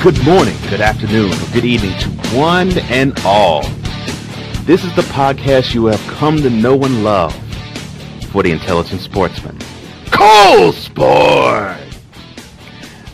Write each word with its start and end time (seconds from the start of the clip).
Good 0.00 0.24
morning, 0.24 0.56
good 0.70 0.80
afternoon, 0.80 1.32
or 1.32 1.52
good 1.52 1.64
evening 1.64 1.98
to 1.98 2.08
one 2.36 2.70
and 2.88 3.18
all. 3.24 3.62
This 4.62 4.84
is 4.84 4.94
the 4.94 5.02
podcast 5.02 5.74
you 5.74 5.86
have 5.86 6.00
come 6.06 6.36
to 6.36 6.50
know 6.50 6.84
and 6.84 7.02
love 7.02 7.34
for 8.30 8.44
the 8.44 8.52
intelligent 8.52 9.00
sportsman. 9.00 9.58
Cole 10.12 10.70
Sport! 10.70 11.78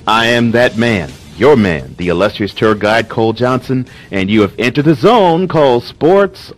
I 0.06 0.26
am 0.26 0.50
that 0.50 0.76
man, 0.76 1.10
your 1.38 1.56
man, 1.56 1.94
the 1.94 2.08
illustrious 2.08 2.52
tour 2.52 2.74
guide 2.74 3.08
Cole 3.08 3.32
Johnson, 3.32 3.86
and 4.10 4.28
you 4.28 4.42
have 4.42 4.54
entered 4.58 4.84
the 4.84 4.94
zone 4.94 5.48
called 5.48 5.84
Sports 5.84 6.52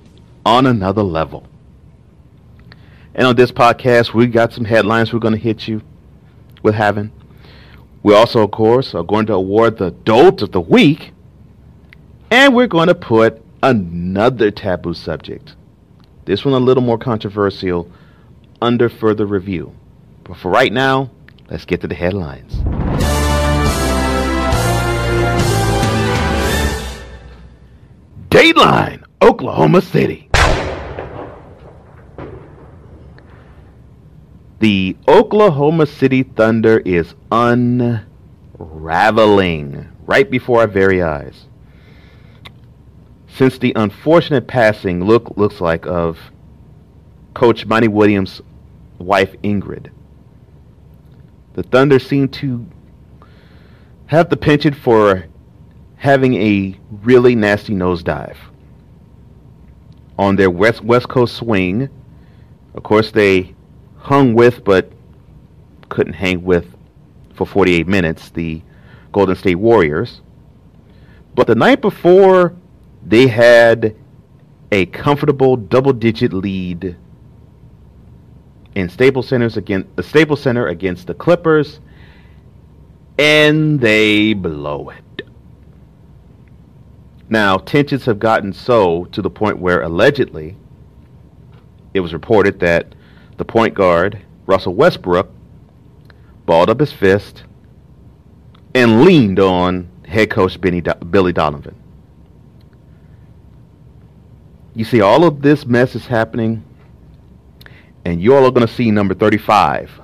on 0.45 0.67
Another 0.67 1.05
Level. 1.05 1.47
And 3.15 3.29
on 3.29 3.37
this 3.37 3.53
podcast, 3.53 4.13
we 4.13 4.27
got 4.27 4.53
some 4.53 4.65
headlines 4.65 5.13
we're 5.13 5.21
going 5.21 5.35
to 5.35 5.41
hit 5.41 5.69
you 5.69 5.83
with 6.65 6.75
having. 6.75 7.13
We 8.07 8.15
also, 8.15 8.45
of 8.45 8.53
course, 8.53 8.95
are 8.95 9.03
going 9.03 9.27
to 9.27 9.35
award 9.35 9.79
the 9.79 9.91
Dolt 9.91 10.41
of 10.41 10.53
the 10.53 10.61
Week, 10.61 11.11
and 12.31 12.55
we're 12.55 12.69
going 12.69 12.87
to 12.87 12.95
put 12.95 13.43
another 13.65 14.53
taboo 14.53 14.95
subject. 14.95 15.57
This 16.25 16.45
one 16.45 16.55
a 16.55 16.61
little 16.61 16.85
more 16.85 16.99
controversial 16.99 17.91
under 18.63 18.89
further 18.89 19.27
review. 19.27 19.75
But 20.23 20.37
for 20.37 20.53
right 20.53 20.73
now, 20.73 21.11
let's 21.51 21.65
get 21.65 21.81
to 21.81 21.89
the 21.89 21.97
headlines. 21.97 22.55
Dateline, 28.29 29.03
Oklahoma 29.21 29.83
City. 29.83 30.26
The 34.59 34.97
Oklahoma 35.07 35.85
City 35.85 36.23
Thunder 36.23 36.79
is 36.79 37.15
unraveling 37.31 38.07
right 40.07 40.31
before 40.31 40.61
our 40.61 40.67
very 40.67 41.03
eyes. 41.03 41.45
Since 43.29 43.59
the 43.59 43.75
unfortunate 43.77 44.47
passing 44.47 45.05
look 45.05 45.37
looks 45.37 45.61
like 45.61 45.87
of 45.87 46.19
Coach 47.35 47.67
Monty 47.67 47.89
Williams' 47.89 48.41
wife 48.99 49.35
Ingrid, 49.43 49.91
the 51.53 51.63
Thunder 51.63 51.99
seem 51.99 52.29
to 52.29 52.67
have 54.07 54.31
the 54.31 54.39
penchant 54.39 54.75
for 54.75 55.27
having 55.97 56.33
a 56.35 56.79
really 57.03 57.35
nasty 57.35 57.75
nosedive. 57.75 58.37
On 60.19 60.37
their 60.37 60.51
West 60.51 60.83
West 60.83 61.09
Coast 61.09 61.37
swing, 61.37 61.91
of 62.75 62.83
course 62.83 63.11
they 63.11 63.56
hung 64.07 64.35
with 64.35 64.63
but 64.63 64.89
couldn't 65.89 66.13
hang 66.13 66.45
with 66.45 66.65
for 67.35 67.45
48 67.45 67.89
minutes 67.89 68.31
the 68.31 68.63
Golden 69.11 69.35
State 69.35 69.57
Warriors. 69.57 70.21
But 71.35 71.49
the 71.49 71.57
night 71.57 71.81
before, 71.81 72.55
they 73.05 73.27
had 73.27 73.97
a 74.71 74.87
comfortable 74.87 75.57
double-digit 75.57 76.33
lead 76.33 76.97
in 78.77 78.89
Staples 78.89 79.27
Center's 79.27 79.57
against 79.57 79.97
the 79.97 80.05
Staples 80.05 80.41
Center 80.41 80.69
against 80.69 81.09
the 81.09 81.15
Clippers, 81.15 81.81
and 83.19 83.81
they 83.81 84.35
blow 84.35 84.91
it. 84.91 85.23
Now, 87.29 87.59
tensions 87.59 88.05
have 88.05 88.21
gotten 88.21 88.53
so 88.53 89.07
to 89.07 89.21
the 89.21 89.31
point 89.31 89.59
where 89.59 89.83
allegedly 89.83 90.57
it 91.93 91.99
was 91.99 92.13
reported 92.13 92.61
that 92.61 92.95
the 93.37 93.45
point 93.45 93.75
guard, 93.75 94.21
Russell 94.47 94.75
Westbrook, 94.75 95.31
balled 96.45 96.71
up 96.71 96.81
his 96.81 96.93
fist 96.93 97.45
and 98.75 99.03
leaned 99.03 99.41
on 99.41 99.89
head 100.07 100.31
coach 100.31 100.61
Benny 100.61 100.81
Do- 100.81 100.95
Billy 100.95 101.33
Donovan. 101.33 101.75
You 104.75 104.85
see, 104.85 105.01
all 105.01 105.25
of 105.25 105.43
this 105.43 105.65
mess 105.67 105.95
is 105.95 106.07
happening, 106.07 106.63
and 108.05 108.21
you 108.21 108.35
all 108.35 108.45
are 108.45 108.51
going 108.51 108.67
to 108.67 108.73
see 108.73 108.91
number 108.91 109.15
35 109.15 110.03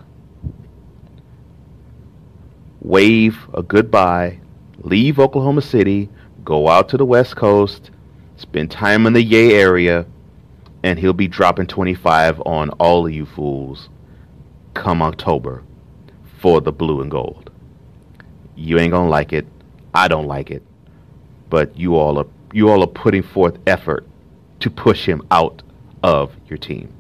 wave 2.83 3.47
a 3.55 3.63
goodbye, 3.63 4.39
leave 4.81 5.19
Oklahoma 5.19 5.63
City, 5.63 6.09
go 6.45 6.69
out 6.69 6.89
to 6.89 6.97
the 6.97 7.05
West 7.05 7.37
Coast, 7.37 7.91
spend 8.37 8.71
time 8.71 9.07
in 9.07 9.13
the 9.13 9.23
Yay 9.23 9.55
area, 9.55 10.05
and 10.83 10.99
he'll 10.99 11.13
be 11.13 11.29
dropping 11.29 11.67
25 11.67 12.41
on 12.45 12.71
all 12.71 13.07
of 13.07 13.13
you 13.13 13.25
fools 13.25 13.89
come 14.75 15.03
October 15.03 15.63
for 16.39 16.61
the 16.61 16.73
blue 16.73 17.01
and 17.01 17.11
gold. 17.11 17.51
You 18.57 18.79
ain't 18.79 18.93
gonna 18.93 19.09
like 19.09 19.33
it. 19.33 19.47
I 19.95 20.09
don't 20.09 20.27
like 20.27 20.51
it. 20.51 20.63
But 21.51 21.77
you 21.77 21.97
all 21.97 22.19
are 22.19 22.27
you 22.53 22.69
all 22.69 22.83
are 22.83 22.89
putting 22.89 23.23
forth 23.23 23.59
effort 23.67 24.07
to 24.61 24.71
push 24.71 25.07
him 25.07 25.27
out 25.31 25.63
of 26.03 26.35
your 26.49 26.59
team. 26.59 26.93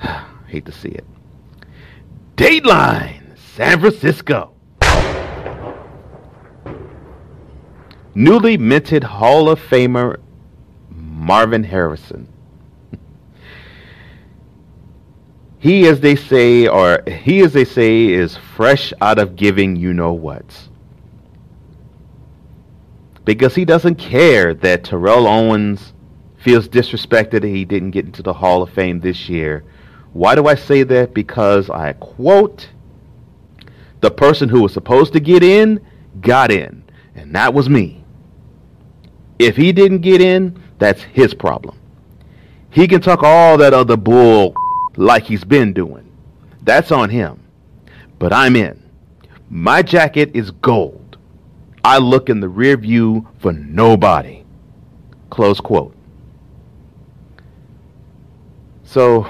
Hate 0.46 0.66
to 0.66 0.72
see 0.72 0.90
it. 0.90 1.04
Dateline, 2.36 3.38
San 3.54 3.80
Francisco. 3.80 4.52
Newly 8.14 8.56
minted 8.56 9.04
Hall 9.04 9.48
of 9.48 9.60
Famer 9.60 10.18
Marvin 11.28 11.62
Harrison. 11.62 12.26
he, 15.58 15.86
as 15.86 16.00
they 16.00 16.16
say, 16.16 16.66
or 16.66 17.02
he, 17.06 17.40
as 17.40 17.52
they 17.52 17.66
say, 17.66 18.06
is 18.06 18.34
fresh 18.56 18.94
out 19.02 19.18
of 19.18 19.36
giving 19.36 19.76
you 19.76 19.92
know 19.92 20.14
what. 20.14 20.68
Because 23.26 23.54
he 23.54 23.66
doesn't 23.66 23.96
care 23.96 24.54
that 24.54 24.84
Terrell 24.84 25.26
Owens 25.26 25.92
feels 26.38 26.66
disrespected 26.66 27.42
that 27.42 27.44
he 27.44 27.66
didn't 27.66 27.90
get 27.90 28.06
into 28.06 28.22
the 28.22 28.32
Hall 28.32 28.62
of 28.62 28.70
Fame 28.70 29.00
this 29.00 29.28
year. 29.28 29.64
Why 30.14 30.34
do 30.34 30.46
I 30.46 30.54
say 30.54 30.82
that? 30.84 31.12
Because 31.12 31.68
I 31.68 31.92
quote, 31.92 32.70
the 34.00 34.10
person 34.10 34.48
who 34.48 34.62
was 34.62 34.72
supposed 34.72 35.12
to 35.12 35.20
get 35.20 35.42
in 35.42 35.84
got 36.22 36.50
in, 36.50 36.84
and 37.14 37.34
that 37.34 37.52
was 37.52 37.68
me. 37.68 38.02
If 39.38 39.56
he 39.56 39.72
didn't 39.72 39.98
get 39.98 40.22
in, 40.22 40.58
that's 40.78 41.02
his 41.02 41.34
problem. 41.34 41.78
He 42.70 42.86
can 42.86 43.00
talk 43.00 43.22
all 43.22 43.56
that 43.58 43.74
other 43.74 43.96
bull 43.96 44.54
like 44.96 45.24
he's 45.24 45.44
been 45.44 45.72
doing. 45.72 46.10
That's 46.62 46.92
on 46.92 47.10
him. 47.10 47.42
But 48.18 48.32
I'm 48.32 48.56
in. 48.56 48.82
My 49.50 49.82
jacket 49.82 50.30
is 50.34 50.50
gold. 50.50 51.16
I 51.84 51.98
look 51.98 52.28
in 52.28 52.40
the 52.40 52.48
rear 52.48 52.76
view 52.76 53.26
for 53.38 53.52
nobody. 53.52 54.44
Close 55.30 55.60
quote. 55.60 55.94
So 58.84 59.26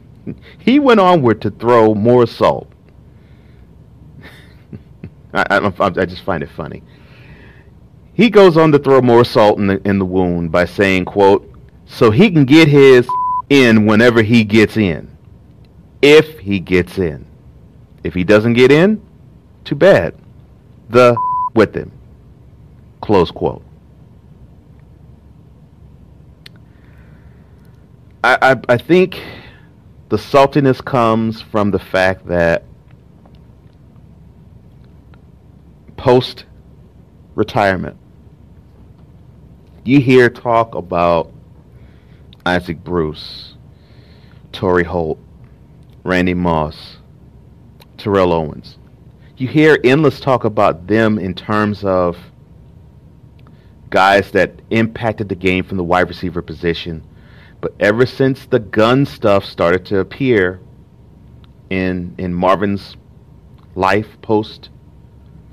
he 0.58 0.78
went 0.78 1.00
onward 1.00 1.42
to 1.42 1.50
throw 1.50 1.94
more 1.94 2.26
salt. 2.26 2.70
I, 5.34 5.58
I, 5.58 5.72
I 5.78 6.06
just 6.06 6.24
find 6.24 6.42
it 6.42 6.50
funny. 6.50 6.82
He 8.14 8.30
goes 8.30 8.56
on 8.56 8.72
to 8.72 8.78
throw 8.78 9.00
more 9.00 9.24
salt 9.24 9.58
in 9.58 9.66
the 9.66 9.80
in 9.88 9.98
the 9.98 10.04
wound 10.04 10.52
by 10.52 10.66
saying, 10.66 11.06
quote, 11.06 11.48
so 11.86 12.10
he 12.10 12.30
can 12.30 12.44
get 12.44 12.68
his 12.68 13.08
in 13.48 13.86
whenever 13.86 14.22
he 14.22 14.44
gets 14.44 14.76
in. 14.76 15.10
If 16.00 16.38
he 16.38 16.58
gets 16.60 16.98
in. 16.98 17.26
If 18.02 18.14
he 18.14 18.24
doesn't 18.24 18.54
get 18.54 18.72
in, 18.72 19.00
too 19.64 19.76
bad. 19.76 20.14
The 20.90 21.16
with 21.54 21.74
him. 21.74 21.92
Close 23.00 23.30
quote. 23.30 23.62
I, 28.24 28.38
I, 28.52 28.74
I 28.74 28.76
think 28.76 29.20
the 30.08 30.16
saltiness 30.16 30.84
comes 30.84 31.40
from 31.40 31.70
the 31.70 31.78
fact 31.78 32.26
that 32.28 32.64
post 35.96 36.44
retirement, 37.34 37.96
you 39.84 40.00
hear 40.00 40.30
talk 40.30 40.74
about 40.74 41.32
Isaac 42.46 42.82
Bruce, 42.84 43.54
Torry 44.52 44.84
Holt, 44.84 45.18
Randy 46.04 46.34
Moss, 46.34 46.98
Terrell 47.96 48.32
Owens. 48.32 48.78
You 49.36 49.48
hear 49.48 49.78
endless 49.82 50.20
talk 50.20 50.44
about 50.44 50.86
them 50.86 51.18
in 51.18 51.34
terms 51.34 51.84
of 51.84 52.16
guys 53.90 54.30
that 54.32 54.62
impacted 54.70 55.28
the 55.28 55.34
game 55.34 55.64
from 55.64 55.76
the 55.76 55.84
wide 55.84 56.08
receiver 56.08 56.42
position. 56.42 57.02
But 57.60 57.74
ever 57.80 58.06
since 58.06 58.46
the 58.46 58.58
gun 58.58 59.04
stuff 59.04 59.44
started 59.44 59.84
to 59.86 59.98
appear 59.98 60.60
in 61.70 62.14
in 62.18 62.34
Marvin's 62.34 62.96
life 63.74 64.20
post 64.20 64.70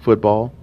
football, 0.01 0.53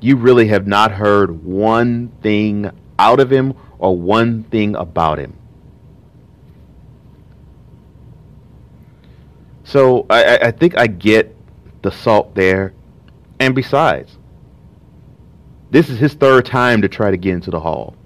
you 0.00 0.16
really 0.16 0.48
have 0.48 0.66
not 0.66 0.92
heard 0.92 1.44
one 1.44 2.08
thing 2.22 2.70
out 2.98 3.20
of 3.20 3.30
him 3.30 3.54
or 3.78 3.96
one 3.96 4.44
thing 4.44 4.74
about 4.76 5.18
him. 5.18 5.36
So 9.64 10.06
I, 10.08 10.38
I 10.38 10.50
think 10.52 10.78
I 10.78 10.86
get 10.86 11.34
the 11.82 11.90
salt 11.90 12.34
there. 12.34 12.72
And 13.40 13.54
besides, 13.54 14.16
this 15.70 15.88
is 15.90 15.98
his 15.98 16.14
third 16.14 16.46
time 16.46 16.82
to 16.82 16.88
try 16.88 17.10
to 17.10 17.16
get 17.16 17.34
into 17.34 17.50
the 17.50 17.60
Hall 17.60 17.96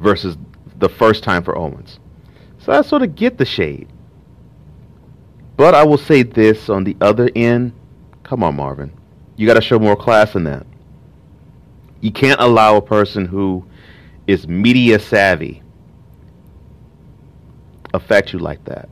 versus 0.00 0.36
the 0.78 0.88
first 0.88 1.22
time 1.22 1.42
for 1.42 1.56
Owens. 1.56 2.00
So 2.58 2.72
I 2.72 2.82
sort 2.82 3.02
of 3.02 3.14
get 3.14 3.38
the 3.38 3.44
shade. 3.44 3.88
But 5.56 5.74
I 5.74 5.84
will 5.84 5.98
say 5.98 6.22
this 6.22 6.68
on 6.68 6.84
the 6.84 6.96
other 7.00 7.30
end. 7.34 7.72
Come 8.22 8.42
on, 8.42 8.56
Marvin. 8.56 8.92
You 9.36 9.46
got 9.46 9.54
to 9.54 9.60
show 9.60 9.78
more 9.78 9.96
class 9.96 10.32
than 10.32 10.44
that. 10.44 10.66
You 12.00 12.12
can't 12.12 12.40
allow 12.40 12.76
a 12.76 12.82
person 12.82 13.26
who 13.26 13.64
is 14.26 14.46
media 14.46 14.98
savvy 14.98 15.62
affect 17.94 18.32
you 18.32 18.38
like 18.38 18.64
that. 18.64 18.88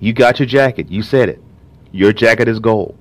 You 0.00 0.12
got 0.12 0.38
your 0.38 0.46
jacket. 0.46 0.90
You 0.90 1.02
said 1.02 1.28
it. 1.28 1.42
Your 1.92 2.12
jacket 2.12 2.48
is 2.48 2.58
gold. 2.58 2.98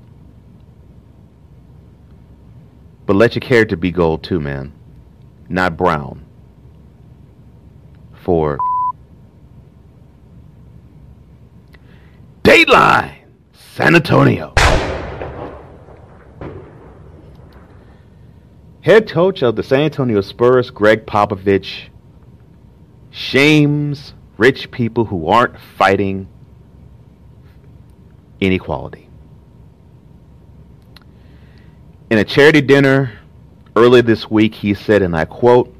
But 3.05 3.15
let 3.15 3.35
your 3.35 3.41
character 3.41 3.75
be 3.75 3.91
gold 3.91 4.23
too, 4.23 4.39
man. 4.39 4.71
Not 5.49 5.75
brown. 5.75 6.23
For 8.21 8.57
Dateline 12.43 13.15
San 13.75 13.95
Antonio. 13.95 14.53
Head 18.83 19.09
coach 19.09 19.41
of 19.41 19.55
the 19.55 19.63
San 19.63 19.79
Antonio 19.79 20.19
Spurs, 20.19 20.69
Gregg 20.69 21.05
Popovich, 21.05 21.87
shames 23.11 24.13
rich 24.35 24.71
people 24.71 25.05
who 25.05 25.29
aren't 25.29 25.57
fighting 25.57 26.27
inequality. 28.41 29.07
In 32.09 32.17
a 32.17 32.25
charity 32.25 32.59
dinner 32.59 33.13
earlier 33.73 34.01
this 34.01 34.29
week, 34.29 34.53
he 34.53 34.73
said, 34.73 35.01
and 35.01 35.15
I 35.15 35.23
quote, 35.23 35.73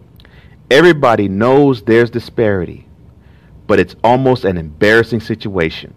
Everybody 0.71 1.27
knows 1.27 1.81
there's 1.81 2.09
disparity, 2.09 2.88
but 3.67 3.81
it's 3.81 3.97
almost 4.01 4.45
an 4.45 4.57
embarrassing 4.57 5.19
situation. 5.19 5.94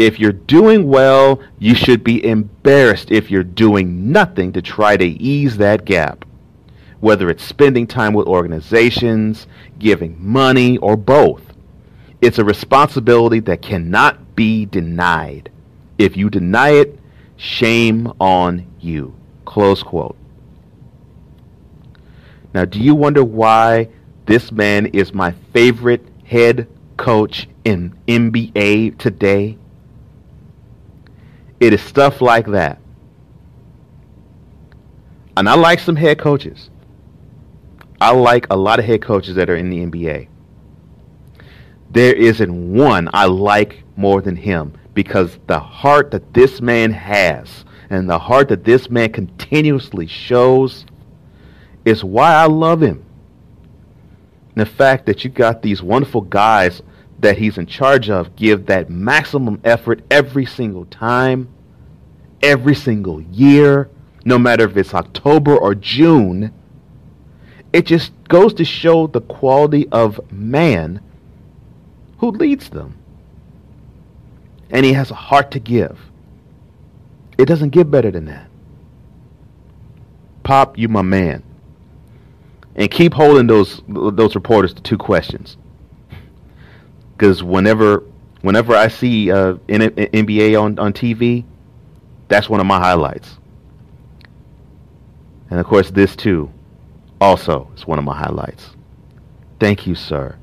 If 0.00 0.18
you're 0.18 0.32
doing 0.32 0.88
well, 0.88 1.42
you 1.58 1.74
should 1.74 2.02
be 2.02 2.24
embarrassed 2.24 3.12
if 3.12 3.30
you're 3.30 3.44
doing 3.44 4.10
nothing 4.10 4.50
to 4.54 4.62
try 4.62 4.96
to 4.96 5.04
ease 5.04 5.58
that 5.58 5.84
gap. 5.84 6.24
Whether 7.00 7.28
it's 7.28 7.44
spending 7.44 7.86
time 7.86 8.14
with 8.14 8.26
organizations, 8.26 9.46
giving 9.78 10.16
money, 10.18 10.78
or 10.78 10.96
both. 10.96 11.42
It's 12.22 12.38
a 12.38 12.44
responsibility 12.46 13.40
that 13.40 13.60
cannot 13.60 14.34
be 14.34 14.64
denied. 14.64 15.50
If 15.98 16.16
you 16.16 16.30
deny 16.30 16.70
it, 16.70 16.98
shame 17.36 18.10
on 18.18 18.66
you. 18.80 19.14
Close 19.44 19.82
quote. 19.82 20.16
Now, 22.54 22.64
do 22.64 22.80
you 22.80 22.94
wonder 22.94 23.22
why 23.22 23.90
this 24.24 24.50
man 24.50 24.86
is 24.86 25.12
my 25.12 25.32
favorite 25.52 26.06
head 26.24 26.68
coach 26.96 27.50
in 27.66 27.94
NBA 28.08 28.96
today? 28.96 29.58
It 31.60 31.74
is 31.74 31.82
stuff 31.82 32.22
like 32.22 32.46
that. 32.46 32.78
And 35.36 35.48
I 35.48 35.54
like 35.54 35.78
some 35.78 35.96
head 35.96 36.18
coaches. 36.18 36.70
I 38.00 38.12
like 38.12 38.46
a 38.50 38.56
lot 38.56 38.78
of 38.78 38.86
head 38.86 39.02
coaches 39.02 39.34
that 39.36 39.50
are 39.50 39.56
in 39.56 39.68
the 39.68 39.84
NBA. 39.84 40.28
There 41.90 42.14
isn't 42.14 42.74
one 42.74 43.10
I 43.12 43.26
like 43.26 43.82
more 43.96 44.22
than 44.22 44.36
him 44.36 44.72
because 44.94 45.38
the 45.46 45.60
heart 45.60 46.10
that 46.12 46.32
this 46.32 46.60
man 46.60 46.92
has 46.92 47.64
and 47.90 48.08
the 48.08 48.18
heart 48.18 48.48
that 48.48 48.64
this 48.64 48.88
man 48.88 49.12
continuously 49.12 50.06
shows 50.06 50.86
is 51.84 52.04
why 52.04 52.32
I 52.32 52.46
love 52.46 52.82
him. 52.82 53.04
And 54.54 54.66
the 54.66 54.66
fact 54.66 55.06
that 55.06 55.24
you 55.24 55.30
got 55.30 55.62
these 55.62 55.82
wonderful 55.82 56.22
guys 56.22 56.82
that 57.20 57.38
he's 57.38 57.58
in 57.58 57.66
charge 57.66 58.08
of 58.08 58.34
give 58.36 58.66
that 58.66 58.90
maximum 58.90 59.60
effort 59.64 60.02
every 60.10 60.46
single 60.46 60.86
time, 60.86 61.48
every 62.42 62.74
single 62.74 63.20
year, 63.20 63.90
no 64.24 64.38
matter 64.38 64.64
if 64.64 64.76
it's 64.76 64.94
October 64.94 65.56
or 65.56 65.74
June. 65.74 66.52
It 67.72 67.86
just 67.86 68.12
goes 68.28 68.54
to 68.54 68.64
show 68.64 69.06
the 69.06 69.20
quality 69.20 69.88
of 69.90 70.20
man 70.32 71.00
who 72.18 72.30
leads 72.30 72.70
them. 72.70 72.96
And 74.70 74.84
he 74.84 74.92
has 74.92 75.10
a 75.10 75.14
heart 75.14 75.50
to 75.52 75.60
give. 75.60 75.98
It 77.38 77.46
doesn't 77.46 77.70
get 77.70 77.90
better 77.90 78.10
than 78.10 78.26
that. 78.26 78.48
Pop, 80.42 80.78
you 80.78 80.88
my 80.88 81.02
man. 81.02 81.42
And 82.76 82.90
keep 82.90 83.14
holding 83.14 83.46
those 83.46 83.82
those 83.88 84.34
reporters 84.34 84.72
to 84.74 84.82
two 84.82 84.98
questions. 84.98 85.56
Because 87.20 87.42
whenever 87.42 88.02
whenever 88.40 88.74
I 88.74 88.88
see 88.88 89.30
uh, 89.30 89.56
NBA 89.68 90.58
on, 90.58 90.78
on 90.78 90.94
TV, 90.94 91.44
that's 92.28 92.48
one 92.48 92.60
of 92.60 92.66
my 92.66 92.78
highlights. 92.78 93.36
And 95.50 95.60
of 95.60 95.66
course, 95.66 95.90
this 95.90 96.16
too, 96.16 96.50
also 97.20 97.70
is 97.76 97.86
one 97.86 97.98
of 97.98 98.06
my 98.06 98.16
highlights. 98.16 98.70
Thank 99.58 99.86
you, 99.86 99.94
sir, 99.94 100.38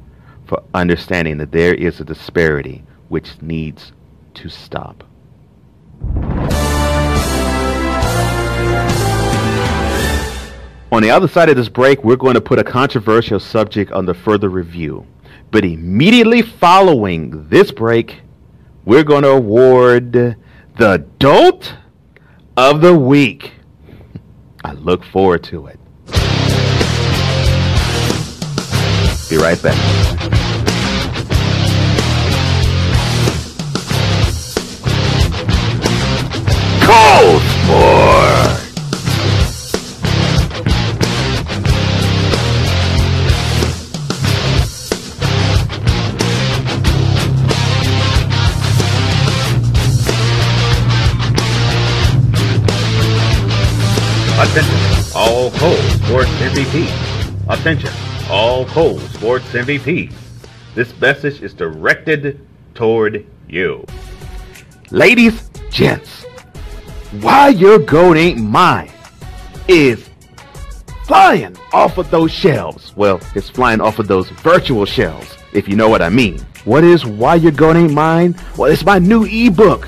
for 0.45 0.61
understanding 0.75 1.39
that 1.39 1.51
there 1.51 1.73
is 1.73 1.99
a 1.99 2.03
disparity 2.03 2.83
which 3.09 3.41
needs 3.41 3.91
to 4.35 4.47
stop. 4.47 5.03
On 10.91 11.01
the 11.01 11.09
other 11.09 11.27
side 11.27 11.49
of 11.49 11.55
this 11.55 11.69
break, 11.69 12.03
we're 12.03 12.15
going 12.15 12.35
to 12.35 12.41
put 12.41 12.59
a 12.59 12.63
controversial 12.63 13.39
subject 13.39 13.91
under 13.91 14.13
further 14.13 14.49
review. 14.49 15.07
But 15.49 15.63
immediately 15.63 16.41
following 16.41 17.47
this 17.49 17.71
break, 17.71 18.21
we're 18.85 19.03
going 19.03 19.23
to 19.23 19.29
award 19.29 20.11
the 20.77 21.05
Dolt 21.19 21.73
of 22.57 22.81
the 22.81 22.97
Week. 22.97 23.53
I 24.63 24.73
look 24.73 25.03
forward 25.03 25.43
to 25.45 25.67
it. 25.67 25.79
Be 29.29 29.37
right 29.37 29.61
back. 29.61 29.77
Cole 36.83 37.39
Sport! 37.39 38.66
Attention, 54.39 54.77
all 55.15 55.49
Cole 55.49 55.75
Sports 55.75 56.29
MVP. 56.29 57.49
Attention, 57.49 57.89
all 58.29 58.65
Cole 58.67 58.99
Sports 58.99 59.45
MVP. 59.45 60.13
This 60.75 60.95
message 61.01 61.41
is 61.41 61.55
directed 61.55 62.39
toward 62.75 63.25
you. 63.49 63.83
Ladies, 64.91 65.49
gents, 65.71 66.23
why 67.19 67.47
your 67.47 67.79
goat 67.79 68.15
ain't 68.15 68.39
mine 68.39 68.91
is 69.67 70.07
flying 71.05 71.57
off 71.73 71.97
of 71.97 72.11
those 72.11 72.31
shelves. 72.31 72.95
Well, 72.95 73.19
it's 73.33 73.49
flying 73.49 73.81
off 73.81 73.97
of 73.97 74.07
those 74.07 74.29
virtual 74.29 74.85
shelves, 74.85 75.35
if 75.51 75.67
you 75.67 75.75
know 75.75 75.89
what 75.89 76.03
I 76.03 76.09
mean. 76.09 76.45
What 76.63 76.83
is 76.83 77.07
Why 77.07 77.35
Your 77.35 77.53
Goat 77.53 77.75
Ain't 77.75 77.93
Mine? 77.93 78.35
Well, 78.55 78.71
it's 78.71 78.85
my 78.85 78.99
new 78.99 79.23
ebook, 79.23 79.87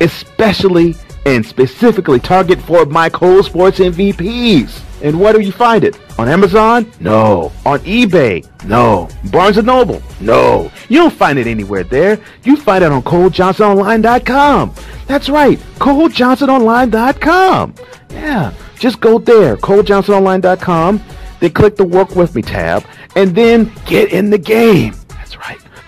especially 0.00 0.94
and 1.26 1.44
specifically 1.44 2.18
target 2.20 2.60
for 2.60 2.84
my 2.86 3.08
Cole 3.08 3.42
Sports 3.42 3.78
MVPs. 3.78 4.82
And 5.02 5.18
where 5.18 5.32
do 5.32 5.40
you 5.40 5.52
find 5.52 5.82
it? 5.84 5.98
On 6.18 6.28
Amazon? 6.28 6.90
No. 7.00 7.50
On 7.66 7.78
eBay? 7.80 8.46
No. 8.64 9.08
Barnes 9.30 9.56
& 9.56 9.64
Noble? 9.64 10.00
No. 10.20 10.70
You 10.88 10.98
don't 10.98 11.12
find 11.12 11.38
it 11.38 11.46
anywhere 11.46 11.82
there. 11.84 12.18
You 12.44 12.56
find 12.56 12.84
it 12.84 12.92
on 12.92 13.02
ColeJohnsonOnline.com. 13.02 14.74
That's 15.06 15.28
right, 15.28 15.58
ColeJohnsonOnline.com. 15.78 17.74
Yeah, 18.10 18.52
just 18.78 19.00
go 19.00 19.18
there, 19.18 19.56
ColeJohnsonOnline.com, 19.56 21.02
then 21.40 21.50
click 21.50 21.76
the 21.76 21.84
Work 21.84 22.14
With 22.14 22.34
Me 22.34 22.42
tab, 22.42 22.84
and 23.16 23.34
then 23.34 23.72
get 23.86 24.12
in 24.12 24.30
the 24.30 24.38
game. 24.38 24.94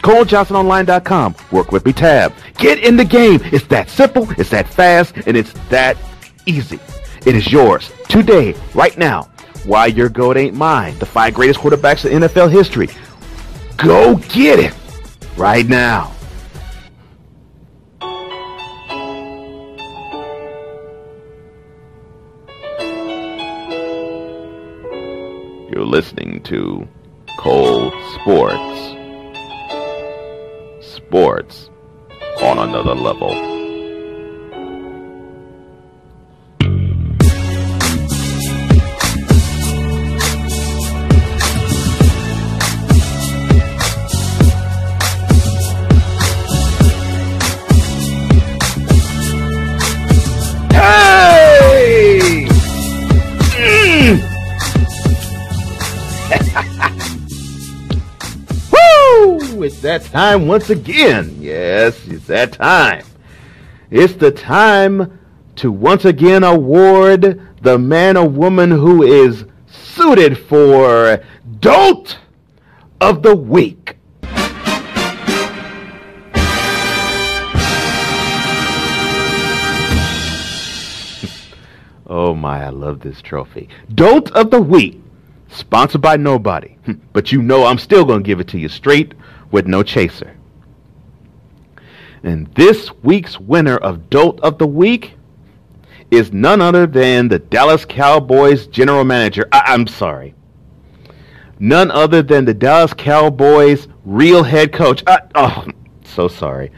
ColeJohnsonOnline.com. 0.05 1.35
Work 1.51 1.73
with 1.73 1.87
me 1.87 1.95
tab. 1.95 2.35
Get 2.59 2.79
in 2.79 2.97
the 2.97 3.07
game. 3.07 3.41
It's 3.45 3.67
that 3.69 3.89
simple, 3.89 4.29
it's 4.39 4.51
that 4.51 4.69
fast, 4.69 5.17
and 5.27 5.35
it's 5.35 5.53
that 5.71 5.97
easy. 6.45 6.79
It 7.25 7.35
is 7.35 7.51
yours 7.51 7.91
today, 8.07 8.55
right 8.75 8.97
now. 8.99 9.31
Why 9.65 9.87
your 9.87 10.11
goat 10.11 10.37
ain't 10.37 10.55
mine. 10.55 10.99
The 10.99 11.07
five 11.07 11.33
greatest 11.33 11.59
quarterbacks 11.59 12.09
in 12.09 12.21
NFL 12.21 12.51
history. 12.51 12.91
Go 13.79 14.17
get 14.17 14.59
it 14.59 14.75
right 15.39 15.67
now. 15.67 16.13
You're 25.73 25.87
listening 25.87 26.43
to 26.43 26.87
Cole 27.39 27.91
Sports. 28.17 29.04
Sports 31.15 31.71
on 32.43 32.59
another 32.59 32.97
level. 32.97 33.54
It's 59.65 59.81
that 59.81 60.05
time 60.05 60.47
once 60.47 60.69
again. 60.69 61.37
Yes, 61.41 62.07
it's 62.07 62.27
that 62.27 62.53
time. 62.53 63.05
It's 63.91 64.13
the 64.13 64.31
time 64.31 65.19
to 65.57 65.73
once 65.73 66.05
again 66.05 66.45
award 66.45 67.41
the 67.63 67.79
man 67.79 68.19
or 68.19 68.29
woman 68.29 68.71
who 68.71 69.03
is 69.03 69.47
suited 69.67 70.37
for 70.37 71.25
Dolt 71.61 72.19
of 73.01 73.23
the 73.23 73.35
Week. 73.35 73.97
oh 82.07 82.35
my, 82.35 82.67
I 82.67 82.69
love 82.69 83.01
this 83.01 83.23
trophy. 83.23 83.71
Dolt 83.95 84.31
of 84.33 84.51
the 84.51 84.61
Week, 84.61 85.01
sponsored 85.49 86.03
by 86.03 86.17
nobody. 86.19 86.77
But 87.15 87.33
you 87.33 87.41
know 87.41 87.65
I'm 87.65 87.79
still 87.79 88.05
going 88.05 88.23
to 88.23 88.27
give 88.27 88.41
it 88.41 88.49
to 88.49 88.59
you 88.59 88.69
straight 88.69 89.15
with 89.55 89.69
no 89.69 89.85
chaser. 89.85 90.35
And 92.25 92.53
this 92.57 92.91
week's 93.05 93.39
winner 93.39 93.77
of 93.77 94.11
Dolt 94.11 94.41
of 94.41 94.59
the 94.59 94.67
Week 94.67 95.15
is 96.11 96.33
none 96.33 96.61
other 96.61 96.89
than 96.89 97.29
the 97.29 97.39
Dallas 97.39 97.85
Cowboys 97.85 98.67
general 98.67 99.05
manager. 99.05 99.47
I- 99.53 99.63
I'm 99.67 99.87
sorry. 99.87 100.35
None 101.61 101.93
other 101.93 102.21
than 102.21 102.47
the 102.47 102.53
Dallas 102.53 102.95
Cowboys 102.95 103.87
real 104.05 104.43
head 104.43 104.73
coach. 104.73 105.05
I- 105.07 105.21
oh, 105.37 105.67
so 106.03 106.27
sorry. 106.27 106.73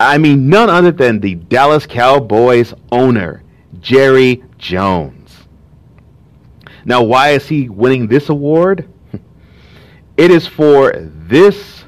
I 0.00 0.18
mean, 0.18 0.48
none 0.48 0.68
other 0.68 0.90
than 0.90 1.20
the 1.20 1.36
Dallas 1.36 1.86
Cowboys 1.86 2.74
owner, 2.90 3.44
Jerry 3.80 4.42
Jones. 4.58 5.46
Now, 6.84 7.04
why 7.04 7.30
is 7.30 7.46
he 7.46 7.68
winning 7.68 8.08
this 8.08 8.28
award? 8.28 8.88
It 10.16 10.30
is 10.30 10.46
for 10.46 10.92
this 10.96 11.79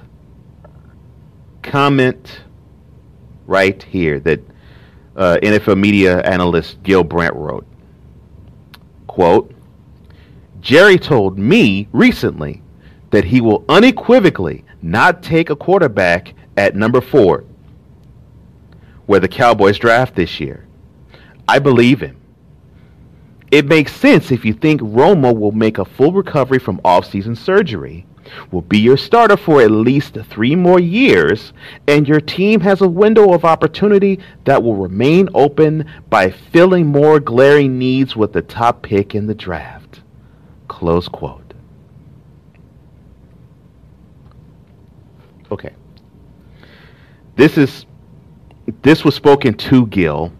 comment 1.72 2.42
right 3.46 3.82
here 3.82 4.20
that 4.20 4.38
uh, 5.16 5.38
NFL 5.42 5.80
media 5.80 6.20
analyst 6.20 6.82
Gil 6.82 7.02
Brandt 7.02 7.34
wrote. 7.34 7.66
Quote, 9.06 9.54
Jerry 10.60 10.98
told 10.98 11.38
me 11.38 11.88
recently 11.92 12.60
that 13.10 13.24
he 13.24 13.40
will 13.40 13.64
unequivocally 13.70 14.66
not 14.82 15.22
take 15.22 15.48
a 15.48 15.56
quarterback 15.56 16.34
at 16.58 16.76
number 16.76 17.00
four, 17.00 17.44
where 19.06 19.20
the 19.20 19.26
Cowboys 19.26 19.78
draft 19.78 20.14
this 20.14 20.40
year. 20.40 20.66
I 21.48 21.58
believe 21.58 22.00
him. 22.00 22.20
It 23.50 23.64
makes 23.64 23.96
sense 23.96 24.30
if 24.30 24.44
you 24.44 24.52
think 24.52 24.82
Romo 24.82 25.34
will 25.34 25.52
make 25.52 25.78
a 25.78 25.86
full 25.86 26.12
recovery 26.12 26.58
from 26.58 26.82
off-season 26.84 27.34
surgery 27.34 28.04
will 28.50 28.62
be 28.62 28.78
your 28.78 28.96
starter 28.96 29.36
for 29.36 29.60
at 29.62 29.70
least 29.70 30.16
three 30.28 30.54
more 30.54 30.80
years, 30.80 31.52
and 31.88 32.06
your 32.08 32.20
team 32.20 32.60
has 32.60 32.80
a 32.80 32.88
window 32.88 33.32
of 33.32 33.44
opportunity 33.44 34.18
that 34.44 34.62
will 34.62 34.76
remain 34.76 35.28
open 35.34 35.84
by 36.10 36.30
filling 36.30 36.86
more 36.86 37.20
glaring 37.20 37.78
needs 37.78 38.16
with 38.16 38.32
the 38.32 38.42
top 38.42 38.82
pick 38.82 39.14
in 39.14 39.26
the 39.26 39.34
draft. 39.34 40.02
Close 40.68 41.08
quote. 41.08 41.54
Okay. 45.50 45.74
This 47.36 47.58
is 47.58 47.86
this 48.82 49.04
was 49.04 49.14
spoken 49.14 49.54
to 49.54 49.86
Gil 49.88 50.32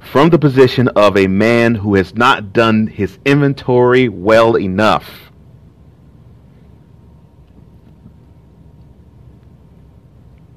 from 0.00 0.30
the 0.30 0.38
position 0.38 0.88
of 0.88 1.16
a 1.16 1.26
man 1.26 1.74
who 1.74 1.94
has 1.94 2.14
not 2.14 2.52
done 2.52 2.86
his 2.86 3.18
inventory 3.24 4.08
well 4.08 4.58
enough. 4.58 5.31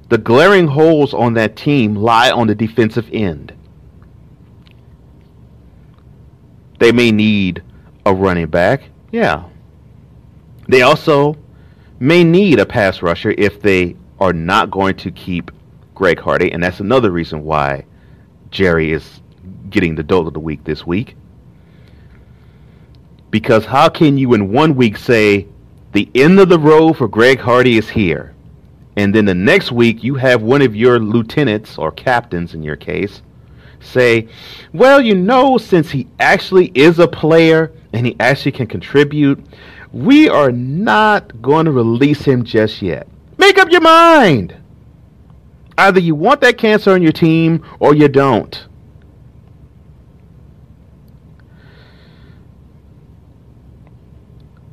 The 0.08 0.18
glaring 0.18 0.68
holes 0.68 1.12
on 1.12 1.34
that 1.34 1.56
team 1.56 1.96
lie 1.96 2.30
on 2.30 2.46
the 2.46 2.54
defensive 2.54 3.08
end. 3.12 3.52
They 6.78 6.92
may 6.92 7.10
need 7.10 7.62
a 8.04 8.14
running 8.14 8.46
back. 8.46 8.82
Yeah. 9.10 9.44
They 10.68 10.82
also 10.82 11.36
may 11.98 12.22
need 12.22 12.60
a 12.60 12.66
pass 12.66 13.02
rusher 13.02 13.34
if 13.36 13.60
they 13.60 13.96
are 14.20 14.32
not 14.32 14.70
going 14.70 14.96
to 14.96 15.10
keep 15.10 15.50
Greg 15.94 16.20
Hardy, 16.20 16.52
and 16.52 16.62
that's 16.62 16.80
another 16.80 17.10
reason 17.10 17.42
why 17.42 17.84
Jerry 18.50 18.92
is 18.92 19.20
getting 19.70 19.94
the 19.94 20.02
dolt 20.02 20.28
of 20.28 20.34
the 20.34 20.40
week 20.40 20.62
this 20.64 20.86
week. 20.86 21.16
Because 23.30 23.64
how 23.64 23.88
can 23.88 24.18
you 24.18 24.34
in 24.34 24.52
one 24.52 24.76
week 24.76 24.96
say 24.96 25.48
the 25.92 26.08
end 26.14 26.38
of 26.38 26.48
the 26.48 26.58
road 26.58 26.96
for 26.96 27.08
Greg 27.08 27.40
Hardy 27.40 27.76
is 27.76 27.88
here? 27.88 28.35
And 28.96 29.14
then 29.14 29.26
the 29.26 29.34
next 29.34 29.70
week 29.70 30.02
you 30.02 30.14
have 30.14 30.42
one 30.42 30.62
of 30.62 30.74
your 30.74 30.98
lieutenants 30.98 31.76
or 31.78 31.92
captains 31.92 32.54
in 32.54 32.62
your 32.62 32.76
case 32.76 33.22
say, 33.80 34.28
well, 34.72 35.00
you 35.00 35.14
know, 35.14 35.58
since 35.58 35.90
he 35.90 36.08
actually 36.18 36.72
is 36.74 36.98
a 36.98 37.06
player 37.06 37.72
and 37.92 38.06
he 38.06 38.16
actually 38.18 38.52
can 38.52 38.66
contribute, 38.66 39.44
we 39.92 40.28
are 40.28 40.50
not 40.50 41.40
going 41.40 41.66
to 41.66 41.72
release 41.72 42.22
him 42.22 42.42
just 42.42 42.82
yet. 42.82 43.06
Make 43.38 43.58
up 43.58 43.70
your 43.70 43.82
mind. 43.82 44.56
Either 45.78 46.00
you 46.00 46.14
want 46.14 46.40
that 46.40 46.58
cancer 46.58 46.92
on 46.92 47.02
your 47.02 47.12
team 47.12 47.64
or 47.80 47.94
you 47.94 48.08
don't. 48.08 48.66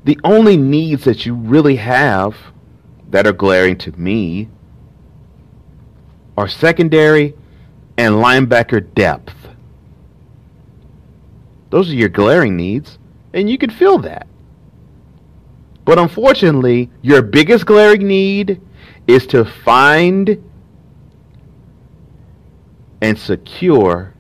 The 0.06 0.20
only 0.24 0.58
needs 0.58 1.04
that 1.06 1.26
you 1.26 1.34
really 1.34 1.78
have 1.78 2.36
that 3.14 3.28
are 3.28 3.32
glaring 3.32 3.78
to 3.78 3.92
me 3.92 4.50
are 6.36 6.48
secondary 6.48 7.36
and 7.96 8.16
linebacker 8.16 8.92
depth. 8.96 9.36
Those 11.70 11.92
are 11.92 11.96
your 11.96 12.10
glaring 12.10 12.58
needs, 12.58 12.98
and 13.32 13.48
you 13.48 13.60
can 13.60 13.70
feel 13.70 14.00
that. 14.00 14.26
But 15.86 16.00
unfortunately, 16.00 16.90
your 17.04 17.22
biggest 17.22 17.68
glaring 17.68 18.08
need 18.08 18.60
is 19.06 19.28
to 19.28 19.46
find 19.46 20.44
and 23.00 23.20
secure 23.20 24.16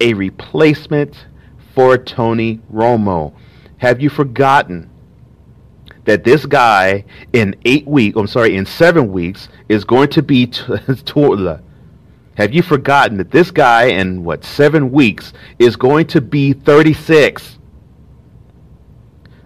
a 0.00 0.14
replacement 0.14 1.26
for 1.74 1.98
Tony 1.98 2.60
Romo. 2.72 3.34
Have 3.76 4.00
you 4.00 4.08
forgotten 4.08 4.88
that 6.08 6.24
this 6.24 6.46
guy 6.46 7.04
in 7.34 7.54
eight 7.66 7.86
weeks, 7.86 8.16
I'm 8.16 8.26
sorry, 8.26 8.56
in 8.56 8.64
seven 8.64 9.12
weeks 9.12 9.50
is 9.68 9.84
going 9.84 10.08
to 10.10 10.22
be 10.22 10.46
to, 10.46 11.62
have 12.34 12.54
you 12.54 12.62
forgotten 12.62 13.18
that 13.18 13.30
this 13.30 13.50
guy 13.50 13.88
in 13.88 14.24
what 14.24 14.42
seven 14.42 14.90
weeks 14.90 15.34
is 15.58 15.76
going 15.76 16.06
to 16.06 16.22
be 16.22 16.54
36? 16.54 17.58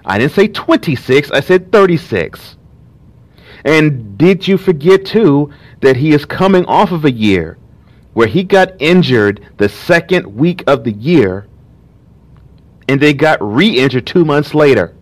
I 0.05 0.19
didn't 0.19 0.35
say 0.35 0.47
26, 0.47 1.33
I 1.33 1.41
said 1.41 1.73
36. 1.73 2.57
And 3.65 4.17
did 4.17 4.47
you 4.47 4.57
forget 4.57 5.05
too 5.05 5.51
that 5.81 5.97
he 5.97 6.13
is 6.13 6.25
coming 6.25 6.65
off 6.67 6.93
of 6.93 7.05
a 7.05 7.11
year 7.11 7.59
where 8.13 8.29
he 8.29 8.45
got 8.45 8.81
injured 8.81 9.49
the 9.57 9.69
second 9.69 10.37
week 10.37 10.63
of 10.69 10.85
the 10.85 10.93
year 10.93 11.49
and 12.89 13.01
they 13.01 13.15
got 13.15 13.43
re-injured 13.43 14.07
two 14.07 14.25
months 14.25 14.55
later? 14.55 14.95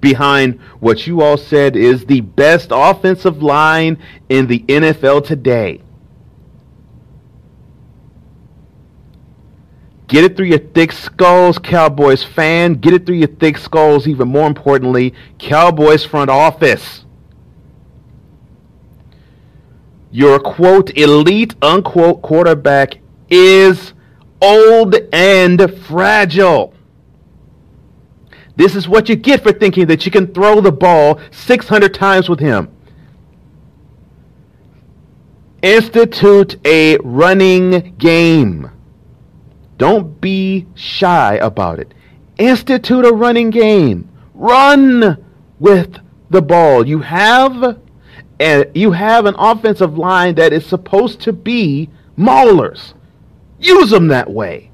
Behind 0.00 0.60
what 0.80 1.06
you 1.06 1.22
all 1.22 1.36
said 1.36 1.76
is 1.76 2.06
the 2.06 2.20
best 2.20 2.68
offensive 2.70 3.42
line 3.42 3.98
in 4.28 4.46
the 4.46 4.60
NFL 4.60 5.26
today. 5.26 5.80
Get 10.10 10.24
it 10.24 10.36
through 10.36 10.46
your 10.46 10.58
thick 10.58 10.90
skulls, 10.90 11.56
Cowboys 11.56 12.24
fan. 12.24 12.74
Get 12.74 12.94
it 12.94 13.06
through 13.06 13.16
your 13.16 13.28
thick 13.28 13.56
skulls, 13.56 14.08
even 14.08 14.26
more 14.26 14.48
importantly, 14.48 15.14
Cowboys 15.38 16.04
front 16.04 16.30
office. 16.30 17.04
Your 20.10 20.40
quote 20.40 20.96
elite 20.98 21.54
unquote 21.62 22.22
quarterback 22.22 22.98
is 23.28 23.94
old 24.42 24.96
and 25.12 25.72
fragile. 25.84 26.74
This 28.60 28.76
is 28.76 28.86
what 28.86 29.08
you 29.08 29.16
get 29.16 29.42
for 29.42 29.52
thinking 29.52 29.86
that 29.86 30.04
you 30.04 30.12
can 30.12 30.34
throw 30.34 30.60
the 30.60 30.70
ball 30.70 31.18
600 31.30 31.94
times 31.94 32.28
with 32.28 32.40
him. 32.40 32.68
Institute 35.62 36.56
a 36.66 36.98
running 36.98 37.94
game. 37.96 38.70
Don't 39.78 40.20
be 40.20 40.66
shy 40.74 41.36
about 41.36 41.78
it. 41.78 41.94
Institute 42.36 43.06
a 43.06 43.12
running 43.14 43.48
game. 43.48 44.10
Run 44.34 45.24
with 45.58 45.96
the 46.28 46.42
ball. 46.42 46.86
You 46.86 46.98
have 46.98 47.80
and 48.38 48.66
you 48.74 48.92
have 48.92 49.24
an 49.24 49.36
offensive 49.38 49.96
line 49.96 50.34
that 50.34 50.52
is 50.52 50.66
supposed 50.66 51.22
to 51.22 51.32
be 51.32 51.88
maulers. 52.18 52.92
Use 53.58 53.88
them 53.88 54.08
that 54.08 54.30
way. 54.30 54.69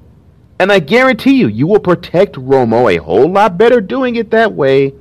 And 0.59 0.71
I 0.71 0.79
guarantee 0.79 1.35
you, 1.35 1.47
you 1.47 1.67
will 1.67 1.79
protect 1.79 2.35
Romo 2.35 2.91
a 2.91 3.03
whole 3.03 3.31
lot 3.31 3.57
better 3.57 3.79
doing 3.79 4.15
it 4.15 4.31
that 4.31 4.53
way 4.53 4.93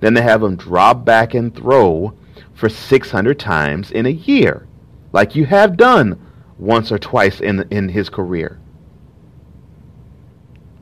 than 0.00 0.14
to 0.14 0.22
have 0.22 0.42
him 0.42 0.56
drop 0.56 1.04
back 1.04 1.34
and 1.34 1.54
throw 1.54 2.14
for 2.54 2.68
600 2.68 3.38
times 3.38 3.90
in 3.90 4.06
a 4.06 4.10
year, 4.10 4.66
like 5.12 5.34
you 5.34 5.46
have 5.46 5.76
done 5.76 6.20
once 6.58 6.92
or 6.92 6.98
twice 6.98 7.40
in, 7.40 7.66
in 7.70 7.88
his 7.88 8.08
career. 8.08 8.58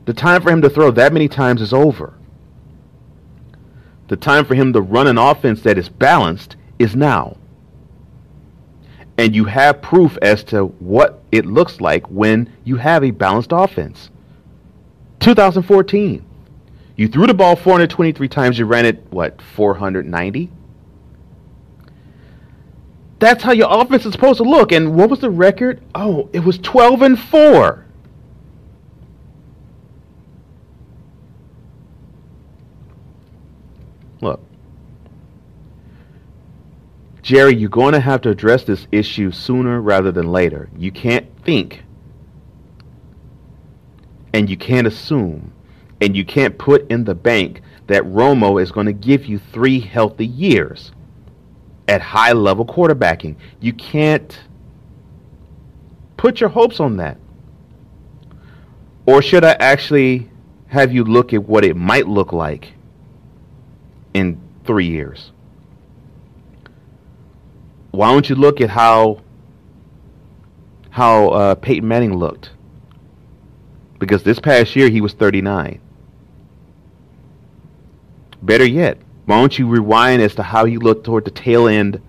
The 0.05 0.13
time 0.13 0.41
for 0.41 0.51
him 0.51 0.61
to 0.61 0.69
throw 0.69 0.91
that 0.91 1.13
many 1.13 1.27
times 1.27 1.61
is 1.61 1.73
over. 1.73 2.13
The 4.09 4.17
time 4.17 4.45
for 4.45 4.55
him 4.55 4.73
to 4.73 4.81
run 4.81 5.07
an 5.07 5.17
offense 5.17 5.61
that 5.61 5.77
is 5.77 5.87
balanced 5.87 6.55
is 6.79 6.95
now. 6.95 7.37
And 9.17 9.35
you 9.35 9.45
have 9.45 9.81
proof 9.81 10.17
as 10.21 10.43
to 10.45 10.65
what 10.65 11.21
it 11.31 11.45
looks 11.45 11.79
like 11.79 12.07
when 12.07 12.51
you 12.63 12.77
have 12.77 13.03
a 13.03 13.11
balanced 13.11 13.51
offense. 13.51 14.09
2014. 15.19 16.25
You 16.95 17.07
threw 17.07 17.27
the 17.27 17.33
ball 17.33 17.55
423 17.55 18.27
times, 18.27 18.59
you 18.59 18.65
ran 18.65 18.85
it, 18.85 19.05
what, 19.09 19.41
490? 19.41 20.49
That's 23.19 23.43
how 23.43 23.51
your 23.51 23.67
offense 23.69 24.05
is 24.05 24.13
supposed 24.13 24.37
to 24.37 24.43
look. 24.43 24.71
And 24.71 24.95
what 24.95 25.09
was 25.09 25.19
the 25.19 25.29
record? 25.29 25.81
Oh, 25.93 26.29
it 26.33 26.39
was 26.39 26.57
12 26.57 27.01
and 27.01 27.19
4. 27.19 27.85
Look, 34.21 34.41
Jerry, 37.21 37.55
you're 37.55 37.69
going 37.69 37.93
to 37.93 37.99
have 37.99 38.21
to 38.21 38.29
address 38.29 38.63
this 38.63 38.87
issue 38.91 39.31
sooner 39.31 39.81
rather 39.81 40.11
than 40.11 40.31
later. 40.31 40.69
You 40.77 40.91
can't 40.91 41.27
think 41.43 41.83
and 44.33 44.49
you 44.49 44.57
can't 44.57 44.87
assume 44.87 45.53
and 46.01 46.15
you 46.15 46.23
can't 46.23 46.57
put 46.57 46.89
in 46.89 47.03
the 47.03 47.15
bank 47.15 47.61
that 47.87 48.03
Romo 48.03 48.61
is 48.61 48.71
going 48.71 48.85
to 48.85 48.93
give 48.93 49.25
you 49.25 49.39
three 49.39 49.79
healthy 49.79 50.25
years 50.25 50.91
at 51.87 52.01
high 52.01 52.33
level 52.33 52.65
quarterbacking. 52.65 53.35
You 53.59 53.73
can't 53.73 54.39
put 56.17 56.39
your 56.39 56.49
hopes 56.49 56.79
on 56.79 56.97
that. 56.97 57.17
Or 59.05 59.21
should 59.21 59.43
I 59.43 59.53
actually 59.53 60.29
have 60.67 60.93
you 60.93 61.03
look 61.03 61.33
at 61.33 61.43
what 61.43 61.65
it 61.65 61.75
might 61.75 62.07
look 62.07 62.31
like 62.31 62.73
in 64.13 64.39
three 64.65 64.85
years? 64.85 65.31
Why 67.91 68.11
don't 68.11 68.29
you 68.29 68.35
look 68.35 68.61
at 68.61 68.69
how 68.69 69.21
how 70.91 71.29
uh, 71.29 71.55
Peyton 71.55 71.87
Manning 71.87 72.15
looked? 72.15 72.51
Because 73.99 74.23
this 74.23 74.39
past 74.39 74.75
year 74.75 74.89
he 74.89 75.01
was 75.01 75.13
39. 75.13 75.79
Better 78.41 78.65
yet, 78.65 78.97
why 79.25 79.37
don't 79.37 79.59
you 79.59 79.67
rewind 79.67 80.21
as 80.21 80.35
to 80.35 80.43
how 80.43 80.63
he 80.65 80.77
looked 80.77 81.05
toward 81.05 81.25
the 81.25 81.31
tail 81.31 81.67
end 81.67 82.01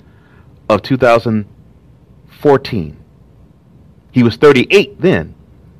of 0.68 0.82
2014? 0.82 2.96
He 4.12 4.22
was 4.22 4.36
38 4.36 5.00
then. 5.00 5.34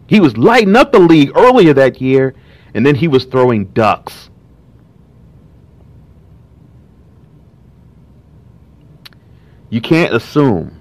He 0.07 0.21
was 0.21 0.37
lighting 0.37 0.77
up 0.77 0.93
the 0.93 0.99
league 0.99 1.33
earlier 1.37 1.73
that 1.75 2.01
year, 2.01 2.35
and 2.75 2.85
then 2.85 2.97
he 2.97 3.09
was 3.09 3.25
throwing 3.25 3.67
ducks. 3.67 4.29
You 9.71 9.81
can't 9.81 10.13
assume 10.13 10.81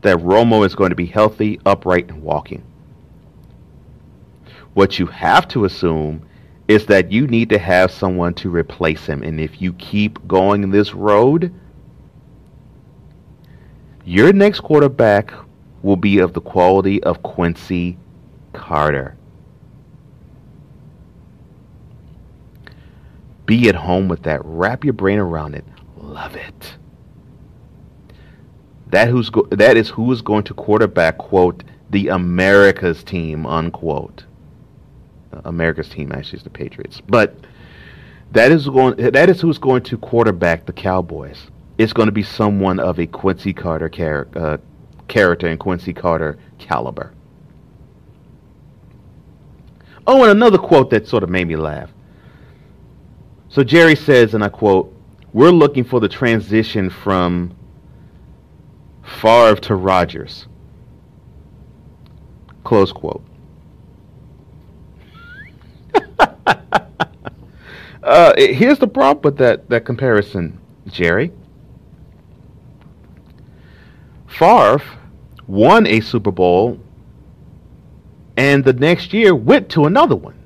that 0.00 0.16
Romo 0.16 0.64
is 0.64 0.74
going 0.74 0.90
to 0.90 0.96
be 0.96 1.06
healthy, 1.06 1.60
upright, 1.66 2.08
and 2.08 2.22
walking. 2.22 2.64
What 4.76 4.98
you 4.98 5.06
have 5.06 5.48
to 5.48 5.64
assume 5.64 6.28
is 6.68 6.84
that 6.84 7.10
you 7.10 7.26
need 7.26 7.48
to 7.48 7.58
have 7.58 7.90
someone 7.90 8.34
to 8.34 8.50
replace 8.50 9.06
him. 9.06 9.22
And 9.22 9.40
if 9.40 9.62
you 9.62 9.72
keep 9.72 10.28
going 10.28 10.70
this 10.70 10.92
road, 10.92 11.50
your 14.04 14.34
next 14.34 14.60
quarterback 14.60 15.32
will 15.82 15.96
be 15.96 16.18
of 16.18 16.34
the 16.34 16.42
quality 16.42 17.02
of 17.04 17.22
Quincy 17.22 17.96
Carter. 18.52 19.16
Be 23.46 23.70
at 23.70 23.76
home 23.76 24.08
with 24.08 24.24
that. 24.24 24.42
Wrap 24.44 24.84
your 24.84 24.92
brain 24.92 25.18
around 25.18 25.54
it. 25.54 25.64
Love 25.96 26.36
it. 26.36 26.76
That 28.88 29.08
who's 29.08 29.30
go- 29.30 29.48
that 29.52 29.78
is 29.78 29.88
who 29.88 30.12
is 30.12 30.20
going 30.20 30.44
to 30.44 30.52
quarterback 30.52 31.16
quote 31.16 31.64
the 31.88 32.08
America's 32.08 33.02
team 33.02 33.46
unquote. 33.46 34.26
America's 35.44 35.88
team 35.88 36.12
actually 36.12 36.38
is 36.38 36.44
the 36.44 36.50
Patriots, 36.50 37.00
but 37.06 37.34
that 38.32 38.52
is 38.52 38.68
going 38.68 38.96
that 38.96 39.30
is 39.30 39.40
who's 39.40 39.58
going 39.58 39.82
to 39.84 39.96
quarterback 39.98 40.66
the 40.66 40.72
Cowboys. 40.72 41.38
It's 41.78 41.92
going 41.92 42.06
to 42.06 42.12
be 42.12 42.22
someone 42.22 42.80
of 42.80 42.98
a 42.98 43.06
Quincy 43.06 43.52
Carter 43.52 43.88
char- 43.88 44.28
uh, 44.34 44.56
character 45.08 45.46
and 45.46 45.58
Quincy 45.60 45.92
Carter 45.92 46.38
caliber. 46.58 47.12
Oh, 50.06 50.22
and 50.22 50.30
another 50.30 50.58
quote 50.58 50.90
that 50.90 51.06
sort 51.06 51.22
of 51.22 51.28
made 51.28 51.48
me 51.48 51.56
laugh. 51.56 51.90
So 53.48 53.64
Jerry 53.64 53.96
says, 53.96 54.34
and 54.34 54.44
I 54.44 54.48
quote, 54.48 54.94
"We're 55.32 55.50
looking 55.50 55.84
for 55.84 56.00
the 56.00 56.08
transition 56.08 56.90
from 56.90 57.54
Favre 59.02 59.56
to 59.62 59.74
Rodgers." 59.74 60.46
Close 62.64 62.92
quote. 62.92 63.22
uh, 68.02 68.32
here's 68.36 68.78
the 68.78 68.88
problem 68.88 69.22
with 69.22 69.38
that, 69.38 69.68
that 69.68 69.84
comparison, 69.84 70.58
Jerry. 70.86 71.32
Favre 74.26 74.82
won 75.46 75.86
a 75.86 76.00
Super 76.00 76.30
Bowl 76.30 76.78
and 78.36 78.64
the 78.64 78.72
next 78.72 79.12
year 79.12 79.34
went 79.34 79.70
to 79.70 79.86
another 79.86 80.16
one. 80.16 80.38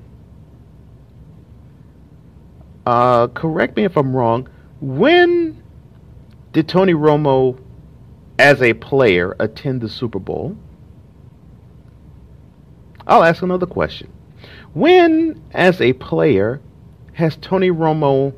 Uh, 2.85 3.27
correct 3.27 3.75
me 3.75 3.83
if 3.83 3.97
I'm 3.97 4.15
wrong. 4.15 4.47
When 4.79 5.61
did 6.53 6.67
Tony 6.67 6.93
Romo 6.93 7.59
as 8.39 8.61
a 8.61 8.73
player 8.73 9.35
attend 9.39 9.81
the 9.81 9.89
Super 9.89 10.19
Bowl? 10.19 10.57
I'll 13.05 13.23
ask 13.23 13.43
another 13.43 13.65
question. 13.65 14.11
When, 14.73 15.41
as 15.51 15.81
a 15.81 15.93
player, 15.93 16.61
has 17.13 17.35
Tony 17.37 17.69
Romo 17.69 18.33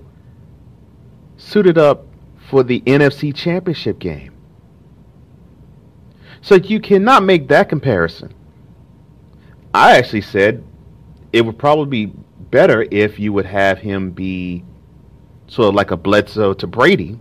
suited 1.37 1.77
up 1.77 2.05
for 2.49 2.63
the 2.63 2.81
NFC 2.81 3.33
Championship 3.35 3.99
game? 3.99 4.33
So 6.41 6.55
you 6.55 6.79
cannot 6.79 7.23
make 7.23 7.47
that 7.49 7.69
comparison. 7.69 8.33
I 9.73 9.97
actually 9.97 10.21
said 10.21 10.63
it 11.31 11.41
would 11.41 11.57
probably 11.57 12.05
be 12.05 12.13
better 12.51 12.85
if 12.91 13.19
you 13.19 13.31
would 13.33 13.45
have 13.45 13.79
him 13.79 14.11
be 14.11 14.63
sort 15.47 15.69
of 15.69 15.75
like 15.75 15.91
a 15.91 15.97
Bledsoe 15.97 16.53
to 16.53 16.67
Brady, 16.67 17.17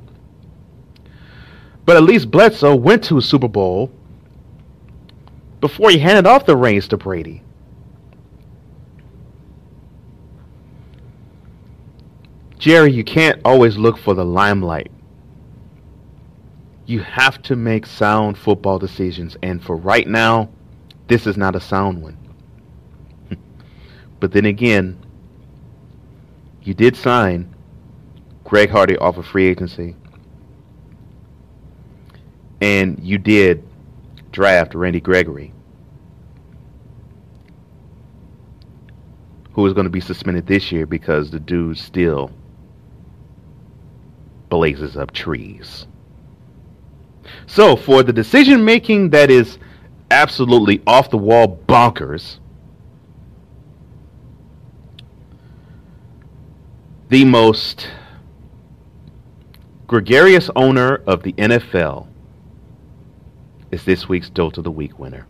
but 1.84 1.96
at 1.96 2.02
least 2.02 2.30
Bledsoe 2.30 2.74
went 2.74 3.04
to 3.04 3.18
a 3.18 3.22
Super 3.22 3.48
Bowl 3.48 3.90
before 5.60 5.90
he 5.90 5.98
handed 5.98 6.26
off 6.26 6.46
the 6.46 6.56
reins 6.56 6.88
to 6.88 6.96
Brady. 6.96 7.42
Jerry, 12.62 12.92
you 12.92 13.02
can't 13.02 13.40
always 13.44 13.76
look 13.76 13.98
for 13.98 14.14
the 14.14 14.24
limelight. 14.24 14.88
You 16.86 17.00
have 17.00 17.42
to 17.42 17.56
make 17.56 17.84
sound 17.86 18.38
football 18.38 18.78
decisions, 18.78 19.36
and 19.42 19.60
for 19.60 19.74
right 19.74 20.06
now, 20.06 20.48
this 21.08 21.26
is 21.26 21.36
not 21.36 21.56
a 21.56 21.60
sound 21.60 22.00
one. 22.00 22.16
but 24.20 24.30
then 24.30 24.44
again, 24.44 24.96
you 26.62 26.72
did 26.72 26.94
sign 26.94 27.52
Greg 28.44 28.70
Hardy 28.70 28.96
off 28.96 29.16
of 29.16 29.26
free 29.26 29.48
agency 29.48 29.96
and 32.60 33.00
you 33.02 33.18
did 33.18 33.68
draft 34.30 34.76
Randy 34.76 35.00
Gregory. 35.00 35.52
who 39.54 39.66
is 39.66 39.74
going 39.74 39.84
to 39.84 39.90
be 39.90 40.00
suspended 40.00 40.46
this 40.46 40.72
year 40.72 40.86
because 40.86 41.30
the 41.30 41.38
dude 41.38 41.76
still 41.76 42.30
blazes 44.52 44.98
up 44.98 45.10
trees. 45.12 45.86
So, 47.46 47.74
for 47.74 48.02
the 48.02 48.12
decision 48.12 48.66
making 48.66 49.08
that 49.08 49.30
is 49.30 49.56
absolutely 50.10 50.82
off 50.86 51.08
the 51.08 51.16
wall 51.16 51.58
bonkers, 51.66 52.38
the 57.08 57.24
most 57.24 57.88
gregarious 59.86 60.50
owner 60.54 60.96
of 61.06 61.22
the 61.22 61.32
NFL 61.32 62.08
is 63.70 63.86
this 63.86 64.06
week's 64.06 64.28
Dolt 64.28 64.58
of 64.58 64.64
the 64.64 64.70
Week 64.70 64.98
winner. 64.98 65.26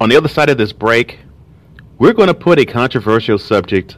On 0.00 0.08
the 0.08 0.16
other 0.16 0.28
side 0.28 0.50
of 0.50 0.58
this 0.58 0.72
break, 0.72 1.18
we're 1.98 2.12
going 2.12 2.28
to 2.28 2.34
put 2.34 2.58
a 2.58 2.66
controversial 2.66 3.38
subject 3.38 3.96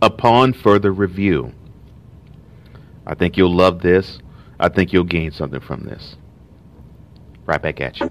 upon 0.00 0.52
further 0.52 0.92
review. 0.92 1.52
I 3.06 3.14
think 3.14 3.36
you'll 3.36 3.54
love 3.54 3.80
this. 3.80 4.18
I 4.60 4.68
think 4.68 4.92
you'll 4.92 5.04
gain 5.04 5.32
something 5.32 5.60
from 5.60 5.84
this. 5.84 6.16
Right 7.46 7.60
back 7.60 7.80
at 7.80 7.98
you. 8.00 8.08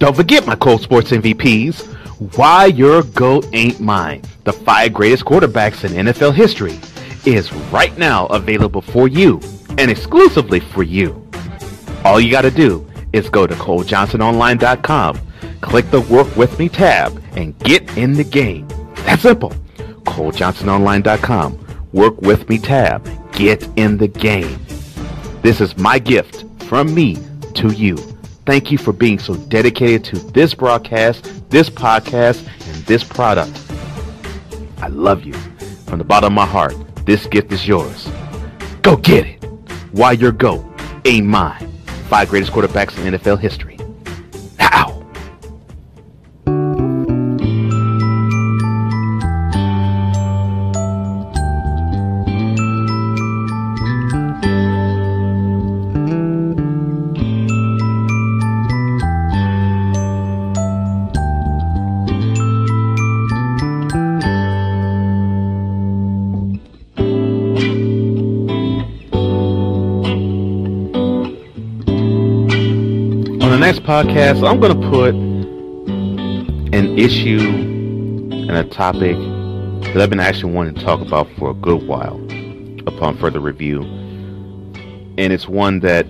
Don't 0.00 0.16
forget 0.16 0.46
my 0.46 0.56
Cole 0.56 0.78
Sports 0.78 1.10
MVPs. 1.10 1.86
Why 2.34 2.64
Your 2.64 3.02
GOAT 3.02 3.46
Ain't 3.52 3.80
Mine, 3.80 4.22
the 4.44 4.52
five 4.52 4.94
greatest 4.94 5.26
quarterbacks 5.26 5.84
in 5.84 6.06
NFL 6.06 6.34
history, 6.34 6.80
is 7.30 7.52
right 7.70 7.96
now 7.98 8.24
available 8.28 8.80
for 8.80 9.08
you 9.08 9.40
and 9.76 9.90
exclusively 9.90 10.58
for 10.58 10.82
you. 10.82 11.22
All 12.02 12.18
you 12.18 12.30
got 12.30 12.42
to 12.42 12.50
do 12.50 12.90
is 13.12 13.28
go 13.28 13.46
to 13.46 13.54
ColeJohnsonOnline.com, 13.54 15.20
click 15.60 15.90
the 15.90 16.00
Work 16.00 16.34
With 16.34 16.58
Me 16.58 16.70
tab, 16.70 17.22
and 17.32 17.58
get 17.58 17.98
in 17.98 18.14
the 18.14 18.24
game. 18.24 18.66
That's 19.04 19.20
simple. 19.20 19.50
ColeJohnsonOnline.com, 20.04 21.88
Work 21.92 22.22
With 22.22 22.48
Me 22.48 22.56
tab, 22.56 23.06
get 23.32 23.68
in 23.76 23.98
the 23.98 24.08
game. 24.08 24.58
This 25.42 25.60
is 25.60 25.76
my 25.76 25.98
gift 25.98 26.46
from 26.64 26.94
me 26.94 27.18
to 27.52 27.70
you. 27.72 27.98
Thank 28.46 28.70
you 28.70 28.78
for 28.78 28.92
being 28.92 29.18
so 29.18 29.34
dedicated 29.34 30.04
to 30.04 30.18
this 30.30 30.54
broadcast, 30.54 31.50
this 31.50 31.68
podcast, 31.68 32.46
and 32.66 32.84
this 32.86 33.04
product. 33.04 33.52
I 34.78 34.88
love 34.88 35.24
you. 35.24 35.34
From 35.86 35.98
the 35.98 36.04
bottom 36.04 36.32
of 36.32 36.36
my 36.36 36.46
heart, 36.46 36.74
this 37.04 37.26
gift 37.26 37.52
is 37.52 37.66
yours. 37.68 38.08
Go 38.82 38.96
get 38.96 39.26
it. 39.26 39.44
Why 39.92 40.12
your 40.12 40.32
GOAT 40.32 40.64
ain't 41.04 41.26
mine. 41.26 41.68
Five 42.08 42.28
greatest 42.28 42.52
quarterbacks 42.52 42.96
in 42.98 43.14
NFL 43.14 43.40
history. 43.40 43.69
Podcast, 74.00 74.48
I'm 74.48 74.60
going 74.60 74.80
to 74.80 74.88
put 74.88 75.14
an 76.74 76.98
issue 76.98 77.38
and 77.38 78.50
a 78.50 78.64
topic 78.64 79.14
that 79.92 79.98
I've 79.98 80.08
been 80.08 80.20
actually 80.20 80.54
wanting 80.54 80.74
to 80.76 80.80
talk 80.82 81.02
about 81.02 81.28
for 81.36 81.50
a 81.50 81.54
good 81.54 81.86
while 81.86 82.16
upon 82.86 83.18
further 83.18 83.40
review. 83.40 83.82
And 85.18 85.34
it's 85.34 85.46
one 85.46 85.80
that 85.80 86.06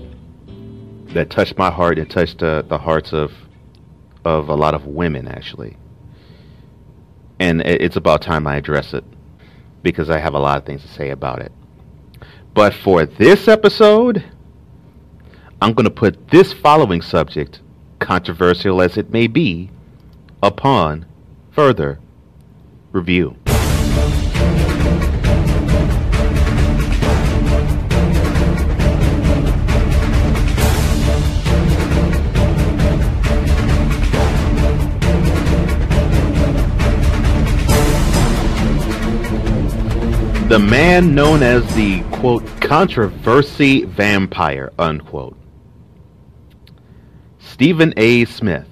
that 1.14 1.30
touched 1.30 1.58
my 1.58 1.68
heart 1.68 1.98
and 1.98 2.08
touched 2.08 2.38
the 2.38 2.78
hearts 2.80 3.12
of 3.12 3.32
of 4.24 4.48
a 4.48 4.54
lot 4.54 4.74
of 4.74 4.86
women 4.86 5.26
actually. 5.26 5.76
And 7.40 7.60
it's 7.62 7.96
about 7.96 8.22
time 8.22 8.46
I 8.46 8.54
address 8.54 8.94
it 8.94 9.02
because 9.82 10.10
I 10.10 10.18
have 10.20 10.34
a 10.34 10.38
lot 10.38 10.58
of 10.58 10.64
things 10.64 10.82
to 10.82 10.88
say 10.88 11.10
about 11.10 11.40
it. 11.40 11.50
But 12.54 12.72
for 12.72 13.04
this 13.04 13.48
episode, 13.48 14.22
I'm 15.60 15.72
going 15.74 15.86
to 15.86 15.90
put 15.90 16.28
this 16.28 16.52
following 16.52 17.02
subject, 17.02 17.58
controversial 18.00 18.82
as 18.82 18.96
it 18.96 19.10
may 19.10 19.26
be, 19.26 19.70
upon 20.42 21.06
further 21.52 22.00
review. 22.92 23.36
The 40.50 40.58
man 40.58 41.14
known 41.14 41.44
as 41.44 41.62
the 41.76 42.02
quote 42.10 42.44
controversy 42.60 43.84
vampire 43.84 44.72
unquote. 44.80 45.39
Stephen 47.60 47.92
A. 47.98 48.24
Smith. 48.24 48.66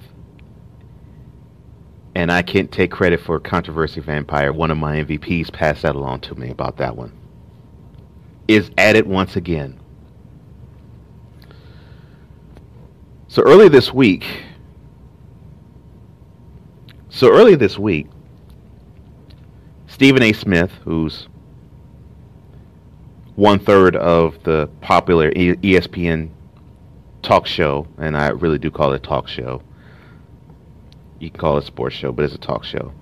And 2.15 2.31
I 2.31 2.41
can't 2.41 2.71
take 2.71 2.89
credit 2.89 3.19
for 3.19 3.39
Controversy 3.39 4.01
Vampire. 4.01 4.51
One 4.51 4.71
of 4.71 4.79
my 4.79 5.03
MVPs 5.03 5.53
passed 5.53 5.83
that 5.83 5.95
along 5.95 6.21
to 6.21 6.33
me 6.33 6.49
about 6.49 6.77
that 6.77 6.95
one. 6.97 7.15
Is 8.47 8.71
at 8.79 8.95
it 8.95 9.05
once 9.05 9.35
again. 9.35 9.79
So 13.27 13.43
early 13.43 13.69
this 13.69 13.93
week, 13.93 14.25
so 17.09 17.29
early 17.31 17.53
this 17.53 17.77
week, 17.77 18.07
Stephen 19.85 20.23
A. 20.23 20.33
Smith, 20.33 20.71
who's 20.83 21.27
one 23.35 23.59
third 23.59 23.95
of 23.95 24.41
the 24.45 24.67
popular 24.81 25.31
ESPN 25.31 26.31
talk 27.21 27.45
show, 27.45 27.87
and 27.97 28.15
I 28.15 28.29
really 28.29 28.57
do 28.57 28.71
call 28.71 28.93
it 28.93 28.97
a 28.97 28.99
talk 28.99 29.27
show. 29.27 29.61
You 31.19 31.29
can 31.29 31.39
call 31.39 31.57
it 31.57 31.63
a 31.63 31.65
sports 31.67 31.95
show, 31.95 32.11
but 32.11 32.25
it's 32.25 32.35
a 32.35 32.39
talk 32.39 32.63
show. 32.63 32.93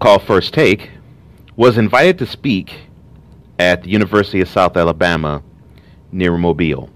Called 0.00 0.22
First 0.22 0.54
Take, 0.54 0.90
was 1.56 1.78
invited 1.78 2.18
to 2.18 2.26
speak 2.26 2.80
at 3.58 3.82
the 3.82 3.90
University 3.90 4.40
of 4.40 4.48
South 4.48 4.76
Alabama 4.76 5.42
near 6.12 6.36
Mobile. 6.36 6.90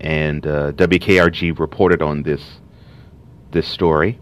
And 0.00 0.46
uh, 0.46 0.72
WKRG 0.72 1.58
reported 1.58 2.02
on 2.02 2.22
this 2.22 2.60
this 3.50 3.66
story. 3.66 4.18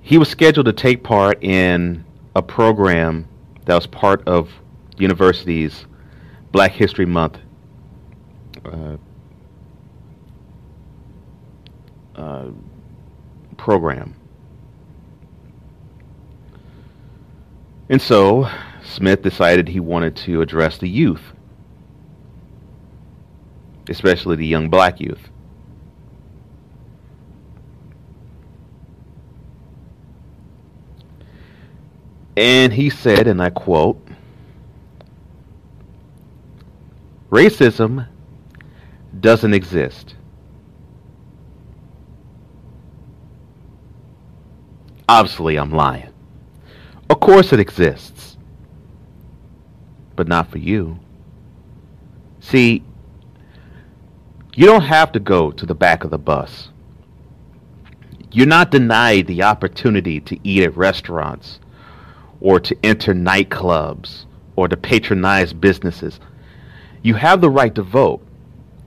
He 0.00 0.18
was 0.18 0.28
scheduled 0.28 0.66
to 0.66 0.72
take 0.72 1.04
part 1.04 1.42
in 1.42 2.04
a 2.34 2.42
program 2.42 3.28
that 3.66 3.74
was 3.74 3.86
part 3.86 4.26
of 4.26 4.50
university's 4.98 5.86
Black 6.52 6.72
History 6.72 7.06
Month 7.06 7.38
uh, 8.64 8.96
uh, 12.14 12.48
program. 13.56 14.14
And 17.88 18.00
so 18.00 18.48
Smith 18.84 19.22
decided 19.22 19.68
he 19.68 19.80
wanted 19.80 20.14
to 20.16 20.42
address 20.42 20.78
the 20.78 20.88
youth, 20.88 21.32
especially 23.88 24.36
the 24.36 24.46
young 24.46 24.68
black 24.68 25.00
youth. 25.00 25.30
And 32.36 32.72
he 32.72 32.88
said, 32.88 33.26
and 33.26 33.42
I 33.42 33.50
quote, 33.50 34.00
Racism 37.32 38.06
doesn't 39.18 39.54
exist. 39.54 40.16
Obviously, 45.08 45.56
I'm 45.56 45.72
lying. 45.72 46.10
Of 47.08 47.20
course, 47.20 47.54
it 47.54 47.58
exists. 47.58 48.36
But 50.14 50.28
not 50.28 50.50
for 50.50 50.58
you. 50.58 50.98
See, 52.40 52.84
you 54.54 54.66
don't 54.66 54.82
have 54.82 55.12
to 55.12 55.20
go 55.20 55.52
to 55.52 55.64
the 55.64 55.74
back 55.74 56.04
of 56.04 56.10
the 56.10 56.18
bus. 56.18 56.68
You're 58.30 58.46
not 58.46 58.70
denied 58.70 59.26
the 59.26 59.42
opportunity 59.42 60.20
to 60.20 60.38
eat 60.46 60.64
at 60.64 60.76
restaurants 60.76 61.60
or 62.42 62.60
to 62.60 62.76
enter 62.82 63.14
nightclubs 63.14 64.26
or 64.54 64.68
to 64.68 64.76
patronize 64.76 65.54
businesses. 65.54 66.20
You 67.02 67.14
have 67.14 67.40
the 67.40 67.50
right 67.50 67.74
to 67.74 67.82
vote. 67.82 68.24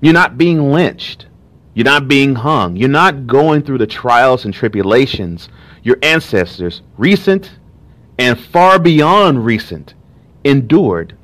You're 0.02 0.14
not 0.14 0.38
being 0.38 0.72
lynched. 0.72 1.28
You're 1.74 1.86
not 1.86 2.08
being 2.08 2.36
hung. 2.36 2.76
You're 2.76 2.90
not 2.90 3.28
going 3.28 3.62
through 3.64 3.80
the 3.80 3.88
trials 3.88 4.46
and 4.46 4.54
tribulations 4.54 5.50
your 5.86 5.98
ancestors, 6.02 6.82
recent 6.98 7.60
and 8.18 8.40
far 8.40 8.80
beyond 8.80 9.46
recent, 9.46 9.94
endured 10.44 11.16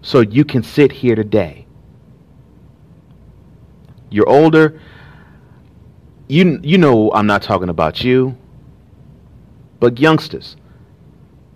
so 0.00 0.20
you 0.20 0.44
can 0.44 0.62
sit 0.62 0.92
here 0.92 1.16
today. 1.16 1.66
You're 4.10 4.28
older. 4.28 4.80
You, 6.28 6.60
you 6.62 6.78
know 6.78 7.10
I'm 7.12 7.26
not 7.26 7.42
talking 7.42 7.68
about 7.68 8.04
you. 8.04 8.36
But 9.80 9.98
youngsters, 9.98 10.56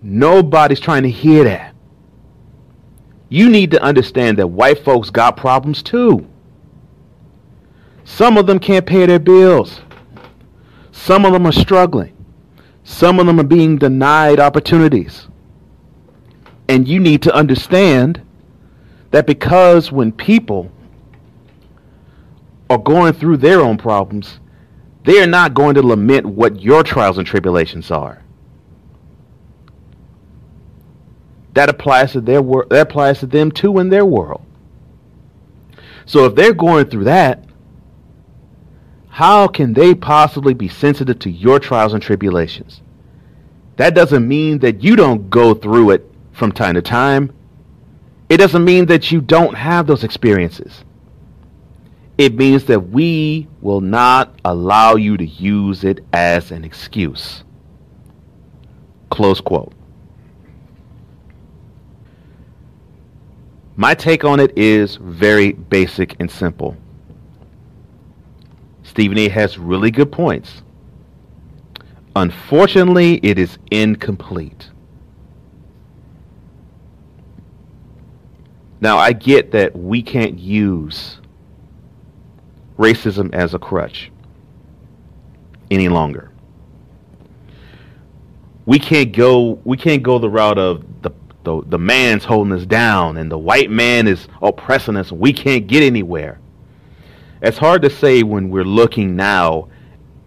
nobody's 0.01 0.79
trying 0.79 1.03
to 1.03 1.11
hear 1.11 1.43
that. 1.43 1.74
You 3.29 3.49
need 3.49 3.71
to 3.71 3.81
understand 3.81 4.37
that 4.37 4.47
white 4.47 4.83
folks 4.83 5.09
got 5.09 5.37
problems 5.37 5.81
too. 5.81 6.27
Some 8.03 8.37
of 8.37 8.45
them 8.45 8.59
can't 8.59 8.85
pay 8.85 9.05
their 9.05 9.19
bills. 9.19 9.81
Some 10.91 11.25
of 11.25 11.33
them 11.33 11.45
are 11.45 11.51
struggling. 11.51 12.15
Some 12.83 13.19
of 13.19 13.25
them 13.25 13.39
are 13.39 13.43
being 13.43 13.77
denied 13.77 14.39
opportunities. 14.39 15.27
And 16.69 16.87
you 16.87 16.99
need 16.99 17.21
to 17.23 17.33
understand 17.33 18.21
that 19.11 19.25
because 19.25 19.91
when 19.91 20.11
people 20.11 20.71
are 22.69 22.77
going 22.77 23.13
through 23.13 23.37
their 23.37 23.61
own 23.61 23.77
problems, 23.77 24.39
they 25.03 25.21
are 25.21 25.27
not 25.27 25.53
going 25.53 25.75
to 25.75 25.83
lament 25.83 26.25
what 26.25 26.61
your 26.61 26.83
trials 26.83 27.17
and 27.17 27.27
tribulations 27.27 27.91
are. 27.91 28.21
That 31.55 31.69
applies 31.69 32.11
to 32.11 32.21
their 32.21 32.41
wor- 32.41 32.67
that 32.69 32.81
applies 32.81 33.19
to 33.19 33.25
them 33.25 33.51
too 33.51 33.79
in 33.79 33.89
their 33.89 34.05
world. 34.05 34.45
So 36.05 36.25
if 36.25 36.35
they're 36.35 36.53
going 36.53 36.85
through 36.85 37.05
that, 37.05 37.43
how 39.07 39.47
can 39.47 39.73
they 39.73 39.95
possibly 39.95 40.53
be 40.53 40.67
sensitive 40.67 41.17
to 41.19 41.31
your 41.31 41.57
trials 41.59 41.93
and 41.93 42.03
tribulations? 42.03 42.81
That 43.77 43.95
doesn't 43.95 44.27
mean 44.27 44.59
that 44.59 44.83
you 44.83 44.95
don't 44.97 45.29
go 45.29 45.53
through 45.53 45.91
it 45.91 46.11
from 46.33 46.51
time 46.51 46.75
to 46.75 46.81
time. 46.81 47.33
It 48.27 48.37
doesn't 48.37 48.63
mean 48.63 48.87
that 48.87 49.11
you 49.11 49.21
don't 49.21 49.55
have 49.55 49.87
those 49.87 50.03
experiences. 50.03 50.83
It 52.17 52.35
means 52.35 52.65
that 52.65 52.89
we 52.89 53.47
will 53.61 53.81
not 53.81 54.37
allow 54.43 54.95
you 54.95 55.15
to 55.15 55.25
use 55.25 55.83
it 55.83 56.05
as 56.11 56.51
an 56.51 56.65
excuse. 56.65 57.43
Close 59.09 59.39
quote. 59.39 59.74
My 63.77 63.93
take 63.93 64.23
on 64.23 64.39
it 64.39 64.57
is 64.57 64.95
very 64.95 65.51
basic 65.51 66.15
and 66.19 66.31
simple. 66.31 66.77
Stephen 68.83 69.17
A 69.17 69.27
has 69.27 69.57
really 69.57 69.91
good 69.91 70.11
points. 70.11 70.63
Unfortunately, 72.15 73.19
it 73.21 73.37
is 73.37 73.57
incomplete. 73.71 74.69
Now, 78.79 78.97
I 78.97 79.11
get 79.11 79.51
that 79.51 79.75
we 79.75 80.01
can't 80.01 80.39
use 80.39 81.19
racism 82.77 83.33
as 83.33 83.53
a 83.53 83.59
crutch 83.59 84.11
any 85.69 85.89
longer. 85.89 86.31
We 88.65 88.79
can't 88.79 89.11
go 89.11 89.59
we 89.63 89.77
can't 89.77 90.01
go 90.01 90.19
the 90.19 90.29
route 90.29 90.57
of 90.57 90.83
the 91.01 91.11
the, 91.45 91.61
the 91.67 91.79
man's 91.79 92.25
holding 92.25 92.53
us 92.53 92.65
down 92.65 93.17
and 93.17 93.31
the 93.31 93.37
white 93.37 93.69
man 93.69 94.07
is 94.07 94.27
oppressing 94.41 94.97
us 94.97 95.11
we 95.11 95.31
can't 95.31 95.67
get 95.67 95.83
anywhere. 95.83 96.39
It's 97.41 97.57
hard 97.57 97.81
to 97.83 97.89
say 97.89 98.23
when 98.23 98.49
we're 98.49 98.63
looking 98.63 99.15
now 99.15 99.69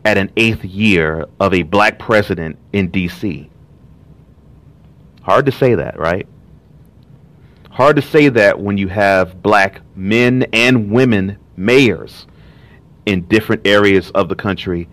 at 0.04 0.16
an 0.16 0.31
eighth 0.37 0.64
year 0.64 1.26
of 1.40 1.52
a 1.52 1.62
black 1.62 1.98
president 1.98 2.57
in 2.72 2.88
D.C. 2.88 3.50
Hard 5.22 5.44
to 5.46 5.52
say 5.52 5.74
that, 5.74 5.98
right? 5.98 6.26
Hard 7.70 7.96
to 7.96 8.02
say 8.02 8.28
that 8.28 8.59
when 8.59 8.78
you 8.78 8.88
have 8.88 9.42
black 9.42 9.83
men 9.94 10.46
and 10.52 10.90
women 10.90 11.38
mayors 11.57 12.26
in 13.07 13.26
different 13.26 13.66
areas 13.66 14.11
of 14.12 14.28
the 14.28 14.35
country 14.35 14.88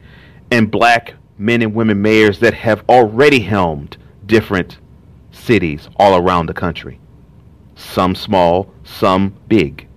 and 0.52 0.70
black 0.70 1.14
men 1.38 1.62
and 1.62 1.74
women 1.74 2.02
mayors 2.02 2.40
that 2.40 2.54
have 2.54 2.84
already 2.90 3.40
helmed 3.40 3.98
different 4.26 4.78
cities 5.46 5.88
all 5.98 6.18
around 6.18 6.48
the 6.48 6.54
country. 6.54 7.00
Some 7.76 8.16
small, 8.16 8.74
some 8.84 9.36
big. 9.48 9.88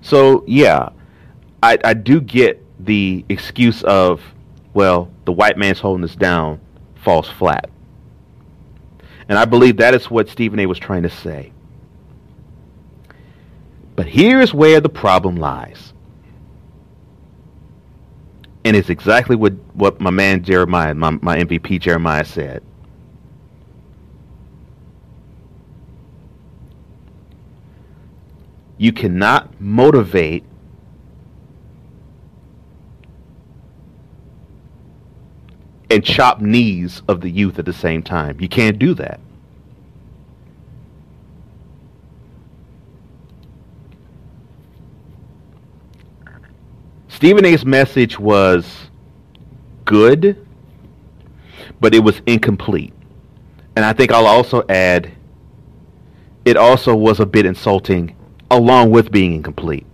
So 0.00 0.44
yeah, 0.46 0.90
I, 1.62 1.78
I 1.84 1.94
do 1.94 2.20
get 2.20 2.64
the 2.84 3.24
excuse 3.28 3.82
of, 3.82 4.22
well, 4.74 5.10
the 5.24 5.32
white 5.32 5.58
man's 5.58 5.80
holding 5.80 6.04
us 6.04 6.14
down 6.14 6.60
falls 6.96 7.28
flat. 7.28 7.68
And 9.28 9.38
I 9.38 9.44
believe 9.44 9.76
that 9.78 9.94
is 9.94 10.10
what 10.10 10.28
Stephen 10.28 10.58
A 10.60 10.66
was 10.66 10.78
trying 10.78 11.02
to 11.02 11.10
say. 11.10 11.52
But 13.96 14.06
here's 14.06 14.54
where 14.54 14.80
the 14.80 14.88
problem 14.88 15.36
lies. 15.36 15.92
And 18.68 18.76
it's 18.76 18.90
exactly 18.90 19.34
what, 19.34 19.54
what 19.72 19.98
my 19.98 20.10
man 20.10 20.44
Jeremiah, 20.44 20.92
my, 20.92 21.12
my 21.22 21.38
MVP 21.38 21.80
Jeremiah 21.80 22.22
said. 22.22 22.62
You 28.76 28.92
cannot 28.92 29.58
motivate 29.58 30.44
and 35.90 36.04
chop 36.04 36.42
knees 36.42 37.00
of 37.08 37.22
the 37.22 37.30
youth 37.30 37.58
at 37.58 37.64
the 37.64 37.72
same 37.72 38.02
time. 38.02 38.38
You 38.38 38.50
can't 38.50 38.78
do 38.78 38.92
that. 38.96 39.18
Stephen 47.18 47.44
A's 47.44 47.64
message 47.64 48.16
was 48.16 48.90
good, 49.84 50.46
but 51.80 51.92
it 51.92 51.98
was 51.98 52.22
incomplete. 52.26 52.92
And 53.74 53.84
I 53.84 53.92
think 53.92 54.12
I'll 54.12 54.28
also 54.28 54.62
add 54.68 55.10
it 56.44 56.56
also 56.56 56.94
was 56.94 57.18
a 57.18 57.26
bit 57.26 57.44
insulting 57.44 58.14
along 58.52 58.92
with 58.92 59.10
being 59.10 59.32
incomplete. 59.34 59.84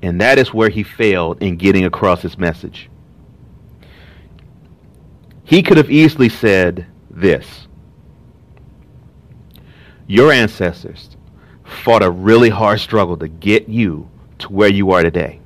And 0.00 0.20
that 0.20 0.38
is 0.38 0.54
where 0.54 0.68
he 0.68 0.84
failed 0.84 1.42
in 1.42 1.56
getting 1.56 1.86
across 1.86 2.22
his 2.22 2.38
message. 2.38 2.88
He 5.42 5.60
could 5.60 5.76
have 5.76 5.90
easily 5.90 6.28
said 6.28 6.86
this 7.10 7.66
Your 10.06 10.30
ancestors 10.30 11.16
fought 11.70 12.02
a 12.02 12.10
really 12.10 12.50
hard 12.50 12.80
struggle 12.80 13.16
to 13.18 13.28
get 13.28 13.68
you 13.68 14.08
to 14.38 14.48
where 14.48 14.68
you 14.68 14.90
are 14.90 15.02
today. 15.02 15.40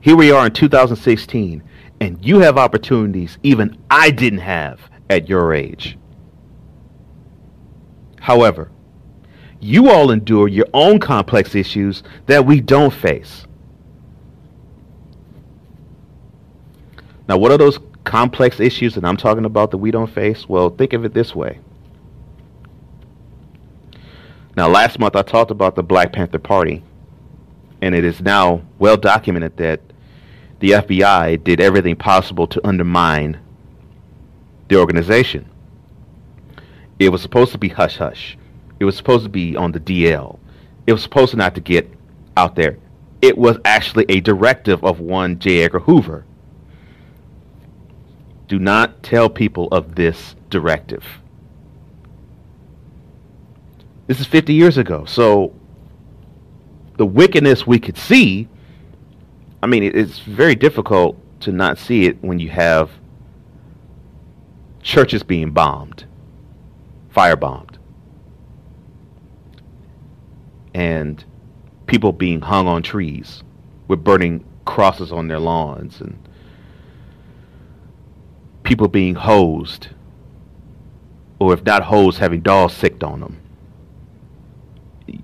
Here 0.00 0.16
we 0.16 0.32
are 0.32 0.46
in 0.46 0.52
2016, 0.52 1.62
and 2.00 2.24
you 2.24 2.40
have 2.40 2.58
opportunities 2.58 3.38
even 3.42 3.78
I 3.90 4.10
didn't 4.10 4.40
have 4.40 4.80
at 5.08 5.28
your 5.28 5.54
age. 5.54 5.96
However, 8.20 8.70
you 9.60 9.90
all 9.90 10.10
endure 10.10 10.48
your 10.48 10.66
own 10.74 10.98
complex 10.98 11.54
issues 11.54 12.02
that 12.26 12.44
we 12.44 12.60
don't 12.60 12.92
face. 12.92 13.46
Now, 17.28 17.36
what 17.36 17.52
are 17.52 17.58
those 17.58 17.78
complex 18.02 18.58
issues 18.58 18.96
that 18.96 19.04
I'm 19.04 19.16
talking 19.16 19.44
about 19.44 19.70
that 19.70 19.78
we 19.78 19.92
don't 19.92 20.10
face? 20.10 20.48
Well, 20.48 20.70
think 20.70 20.92
of 20.92 21.04
it 21.04 21.14
this 21.14 21.34
way. 21.34 21.60
Now, 24.54 24.68
last 24.68 24.98
month 24.98 25.16
I 25.16 25.22
talked 25.22 25.50
about 25.50 25.76
the 25.76 25.82
Black 25.82 26.12
Panther 26.12 26.38
Party, 26.38 26.84
and 27.80 27.94
it 27.94 28.04
is 28.04 28.20
now 28.20 28.62
well 28.78 28.98
documented 28.98 29.56
that 29.56 29.80
the 30.60 30.72
FBI 30.72 31.42
did 31.42 31.60
everything 31.60 31.96
possible 31.96 32.46
to 32.46 32.66
undermine 32.66 33.40
the 34.68 34.76
organization. 34.76 35.48
It 36.98 37.08
was 37.08 37.22
supposed 37.22 37.52
to 37.52 37.58
be 37.58 37.68
hush 37.68 37.96
hush. 37.96 38.36
It 38.78 38.84
was 38.84 38.96
supposed 38.96 39.24
to 39.24 39.30
be 39.30 39.56
on 39.56 39.72
the 39.72 39.80
DL. 39.80 40.38
It 40.86 40.92
was 40.92 41.02
supposed 41.02 41.34
not 41.34 41.54
to 41.54 41.60
get 41.60 41.90
out 42.36 42.54
there. 42.54 42.78
It 43.22 43.38
was 43.38 43.56
actually 43.64 44.04
a 44.08 44.20
directive 44.20 44.84
of 44.84 45.00
one 45.00 45.38
J. 45.38 45.62
Edgar 45.62 45.80
Hoover. 45.80 46.24
Do 48.48 48.58
not 48.58 49.02
tell 49.02 49.30
people 49.30 49.68
of 49.68 49.94
this 49.94 50.36
directive. 50.50 51.04
This 54.06 54.20
is 54.20 54.26
50 54.26 54.52
years 54.52 54.78
ago. 54.78 55.04
So 55.04 55.54
the 56.96 57.06
wickedness 57.06 57.66
we 57.66 57.78
could 57.78 57.96
see, 57.96 58.48
I 59.62 59.66
mean, 59.66 59.82
it's 59.82 60.18
very 60.18 60.54
difficult 60.54 61.16
to 61.40 61.52
not 61.52 61.78
see 61.78 62.04
it 62.06 62.22
when 62.22 62.38
you 62.38 62.50
have 62.50 62.90
churches 64.82 65.22
being 65.22 65.50
bombed, 65.52 66.04
firebombed, 67.14 67.76
and 70.74 71.24
people 71.86 72.12
being 72.12 72.40
hung 72.40 72.66
on 72.66 72.82
trees 72.82 73.42
with 73.88 74.02
burning 74.02 74.44
crosses 74.64 75.12
on 75.12 75.28
their 75.28 75.38
lawns, 75.38 76.00
and 76.00 76.16
people 78.62 78.88
being 78.88 79.14
hosed, 79.14 79.88
or 81.38 81.52
if 81.52 81.64
not 81.64 81.84
hosed, 81.84 82.18
having 82.18 82.40
dolls 82.40 82.72
sicked 82.72 83.02
on 83.02 83.20
them. 83.20 83.41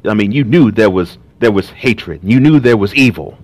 I 0.05 0.14
mean, 0.14 0.33
you 0.33 0.45
knew 0.45 0.71
there 0.71 0.91
was 0.91 1.19
there 1.38 1.53
was 1.53 1.71
hatred. 1.71 2.21
You 2.23 2.41
knew 2.41 2.59
there 2.61 2.77
was 2.77 2.95
evil. 2.95 3.38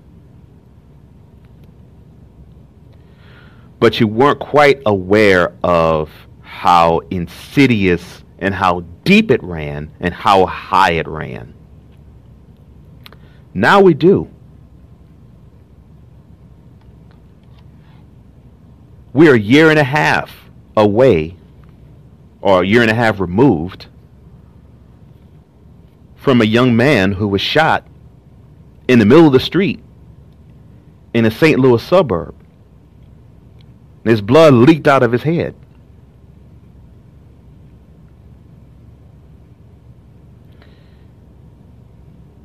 but 3.84 4.00
you 4.00 4.08
weren't 4.08 4.38
quite 4.38 4.80
aware 4.86 5.52
of 5.62 6.10
how 6.40 7.00
insidious 7.10 8.24
and 8.38 8.54
how 8.54 8.82
deep 9.04 9.30
it 9.30 9.42
ran 9.42 9.90
and 10.00 10.14
how 10.14 10.46
high 10.46 10.92
it 10.92 11.06
ran. 11.06 11.52
Now 13.52 13.82
we 13.82 13.92
do. 13.92 14.26
We're 19.12 19.34
a 19.34 19.38
year 19.38 19.68
and 19.68 19.78
a 19.78 19.84
half 19.84 20.34
away, 20.78 21.36
or 22.40 22.62
a 22.62 22.66
year 22.66 22.80
and 22.80 22.90
a 22.90 22.94
half 22.94 23.20
removed, 23.20 23.88
from 26.24 26.40
a 26.40 26.44
young 26.44 26.74
man 26.74 27.12
who 27.12 27.28
was 27.28 27.42
shot 27.42 27.86
in 28.88 28.98
the 28.98 29.04
middle 29.04 29.26
of 29.26 29.34
the 29.34 29.38
street 29.38 29.78
in 31.12 31.26
a 31.26 31.30
St. 31.30 31.60
Louis 31.60 31.82
suburb. 31.82 32.34
His 34.04 34.22
blood 34.22 34.54
leaked 34.54 34.88
out 34.88 35.02
of 35.02 35.12
his 35.12 35.22
head. 35.22 35.54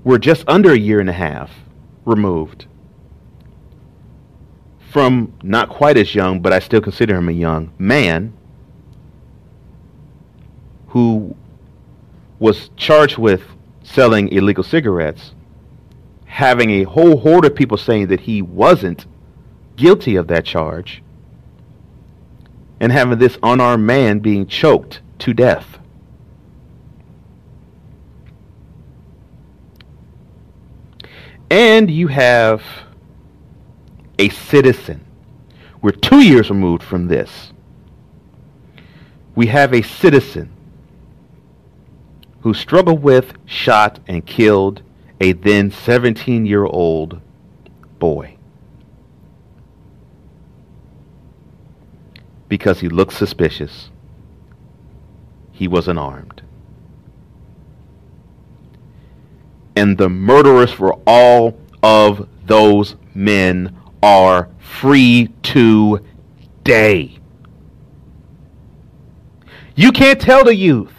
We're 0.04 0.18
just 0.18 0.44
under 0.50 0.74
a 0.74 0.78
year 0.78 1.00
and 1.00 1.10
a 1.10 1.14
half 1.14 1.50
removed 2.04 2.66
from 4.92 5.32
not 5.42 5.70
quite 5.70 5.96
as 5.96 6.14
young, 6.14 6.42
but 6.42 6.52
I 6.52 6.60
still 6.60 6.82
consider 6.82 7.16
him 7.16 7.30
a 7.30 7.34
young 7.34 7.72
man 7.78 8.34
who 10.88 11.34
was 12.40 12.72
charged 12.76 13.18
with 13.18 13.42
selling 13.92 14.30
illegal 14.30 14.64
cigarettes, 14.64 15.34
having 16.26 16.70
a 16.70 16.84
whole 16.84 17.18
horde 17.18 17.46
of 17.46 17.56
people 17.56 17.78
saying 17.78 18.08
that 18.08 18.22
he 18.22 18.42
wasn't 18.42 19.08
guilty 19.76 20.16
of 20.16 20.28
that 20.28 20.46
charge 20.46 21.02
and 22.80 22.92
having 22.92 23.18
this 23.18 23.38
unarmed 23.42 23.86
man 23.86 24.20
being 24.20 24.46
choked 24.46 25.02
to 25.18 25.34
death. 25.34 25.80
And 31.50 31.90
you 31.90 32.08
have 32.08 32.62
a 34.20 34.30
citizen. 34.30 35.04
We're 35.82 35.92
two 35.92 36.20
years 36.20 36.52
removed 36.52 36.84
from 36.84 37.08
this. 37.08 37.54
We 39.36 39.48
have 39.48 39.74
a 39.74 39.82
citizen 39.82 40.52
who 42.42 42.54
struggled 42.54 43.04
with, 43.04 43.34
shot, 43.46 44.00
and 44.08 44.26
killed 44.26 44.82
a 45.22 45.34
then 45.34 45.72
17 45.72 46.46
year 46.46 46.66
old 46.66 47.20
boy. 48.00 48.38
because 52.50 52.80
he 52.80 52.90
looked 52.90 53.14
suspicious. 53.14 53.92
He 55.52 55.68
was 55.68 55.88
unarmed. 55.88 56.42
And 59.76 59.98
the 59.98 60.10
murderers 60.10 60.72
for 60.72 61.00
all 61.08 61.58
of 61.82 62.28
those 62.46 62.96
men 63.14 63.78
are 64.04 64.50
free 64.58 65.30
today. 65.44 67.18
You 69.76 69.92
can't 69.94 70.20
tell 70.20 70.44
the 70.44 70.56
youth. 70.56 70.99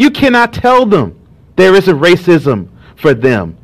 You 0.00 0.10
cannot 0.10 0.54
tell 0.54 0.86
them 0.86 1.14
there 1.56 1.74
is 1.74 1.86
a 1.86 1.92
racism 1.92 2.70
for 2.96 3.12
them. 3.12 3.58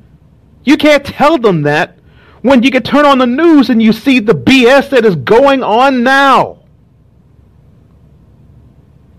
You 0.64 0.76
can't 0.76 1.02
tell 1.02 1.38
them 1.38 1.62
that 1.62 1.98
when 2.42 2.62
you 2.62 2.70
can 2.70 2.82
turn 2.82 3.06
on 3.06 3.16
the 3.16 3.26
news 3.26 3.70
and 3.70 3.82
you 3.82 3.94
see 3.94 4.18
the 4.18 4.34
BS 4.34 4.90
that 4.90 5.06
is 5.06 5.16
going 5.16 5.62
on 5.62 6.02
now. 6.02 6.58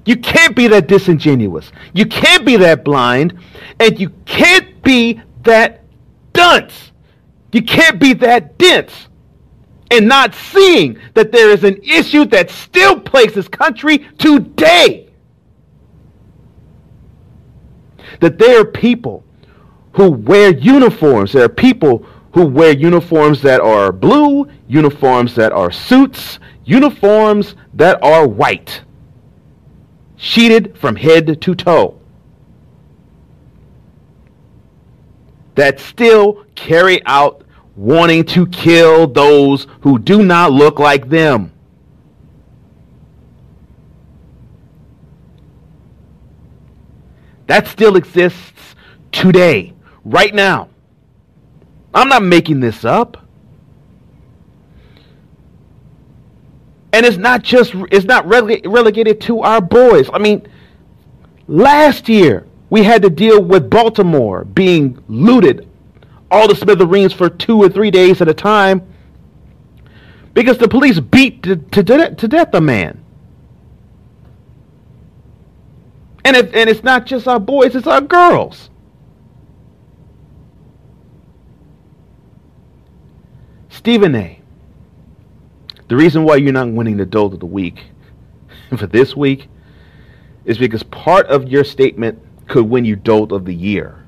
You 0.06 0.18
can't 0.18 0.56
be 0.56 0.68
that 0.68 0.88
disingenuous. 0.88 1.72
You 1.92 2.06
can't 2.06 2.46
be 2.46 2.56
that 2.58 2.86
blind. 2.86 3.40
And 3.80 4.00
you 4.00 4.12
can't 4.26 4.84
be 4.84 5.20
that 5.42 5.86
dunce. 6.34 6.92
You 7.52 7.64
can't 7.64 8.00
be 8.00 8.14
that 8.14 8.60
dense 8.60 9.08
and 9.90 10.08
not 10.08 10.36
seeing 10.36 11.00
that 11.16 11.32
there 11.32 11.50
is 11.50 11.64
an 11.64 11.82
issue 11.82 12.26
that 12.26 12.52
still 12.52 13.00
plagues 13.00 13.34
this 13.34 13.48
country 13.48 14.08
today. 14.20 15.07
That 18.20 18.38
there 18.38 18.62
are 18.62 18.66
people 18.66 19.24
who 19.94 20.12
wear 20.12 20.56
uniforms. 20.56 21.34
There 21.34 21.44
are 21.44 21.50
people 21.50 22.06
who 22.34 22.46
wear 22.46 22.72
uniforms 22.72 23.42
that 23.42 23.62
are 23.62 23.92
blue, 23.92 24.48
uniforms 24.68 25.34
that 25.36 25.52
are 25.52 25.72
suits, 25.72 26.40
uniforms 26.66 27.56
that 27.74 28.02
are 28.04 28.28
white, 28.28 28.82
sheeted 30.18 30.78
from 30.78 30.96
head 30.96 31.42
to 31.42 31.56
toe, 31.56 32.00
that 35.56 35.80
still 35.80 36.46
carry 36.54 37.04
out 37.06 37.44
wanting 37.76 38.24
to 38.26 38.46
kill 38.48 39.08
those 39.08 39.66
who 39.82 39.98
do 39.98 40.24
not 40.24 40.52
look 40.52 40.80
like 40.80 41.10
them. 41.10 41.52
That 47.48 47.68
still 47.68 47.96
exists 47.96 48.76
today, 49.12 49.74
right 50.06 50.34
now. 50.34 50.70
I'm 51.94 52.10
not 52.10 52.24
making 52.24 52.60
this 52.60 52.86
up. 52.86 53.18
And 56.94 57.06
it's 57.06 57.18
not 57.18 57.44
just, 57.44 57.74
it's 57.92 58.06
not 58.06 58.26
rele- 58.26 58.62
relegated 58.66 59.22
to 59.22 59.42
our 59.42 59.62
boys. 59.62 60.10
I 60.14 60.20
mean, 60.20 60.48
last 61.48 62.08
year 62.10 62.46
we 62.70 62.84
had 62.84 63.02
to 63.02 63.10
deal 63.10 63.42
with 63.42 63.70
Baltimore 63.70 64.46
being 64.46 65.02
looted, 65.08 65.68
all 66.30 66.48
the 66.48 66.56
smithereens 66.56 67.14
for 67.14 67.30
two 67.30 67.62
or 67.62 67.70
three 67.70 67.92
days 67.92 68.22
at 68.22 68.28
a 68.28 68.34
time 68.34 68.82
because 70.34 70.58
the 70.58 70.68
police 70.68 71.00
beat 71.00 71.42
to, 71.44 71.56
to, 71.56 72.16
to 72.16 72.28
death 72.28 72.54
a 72.54 72.62
man. 72.62 73.04
And, 76.28 76.36
it, 76.36 76.54
and 76.54 76.70
it's 76.70 76.84
not 76.84 77.06
just 77.06 77.26
our 77.26 77.40
boys, 77.40 77.74
it's 77.74 77.88
our 77.88 78.02
girls. 78.02 78.70
Stephen 83.70 84.14
A. 84.14 84.42
The 85.88 85.96
reason 85.96 86.26
why 86.26 86.36
you're 86.36 86.52
not 86.52 86.68
winning 86.68 86.98
the 86.98 87.06
Dolt 87.06 87.32
of 87.32 87.40
the 87.40 87.46
Week 87.46 87.86
for 88.78 88.88
this 88.88 89.16
week 89.16 89.48
is 90.44 90.58
because 90.58 90.84
part 90.84 91.28
of 91.28 91.48
your 91.48 91.64
statement 91.64 92.22
could 92.50 92.66
win 92.66 92.84
you 92.84 92.98
Dolt 92.98 93.32
of 93.32 93.46
the 93.46 93.56
Year. 93.56 94.06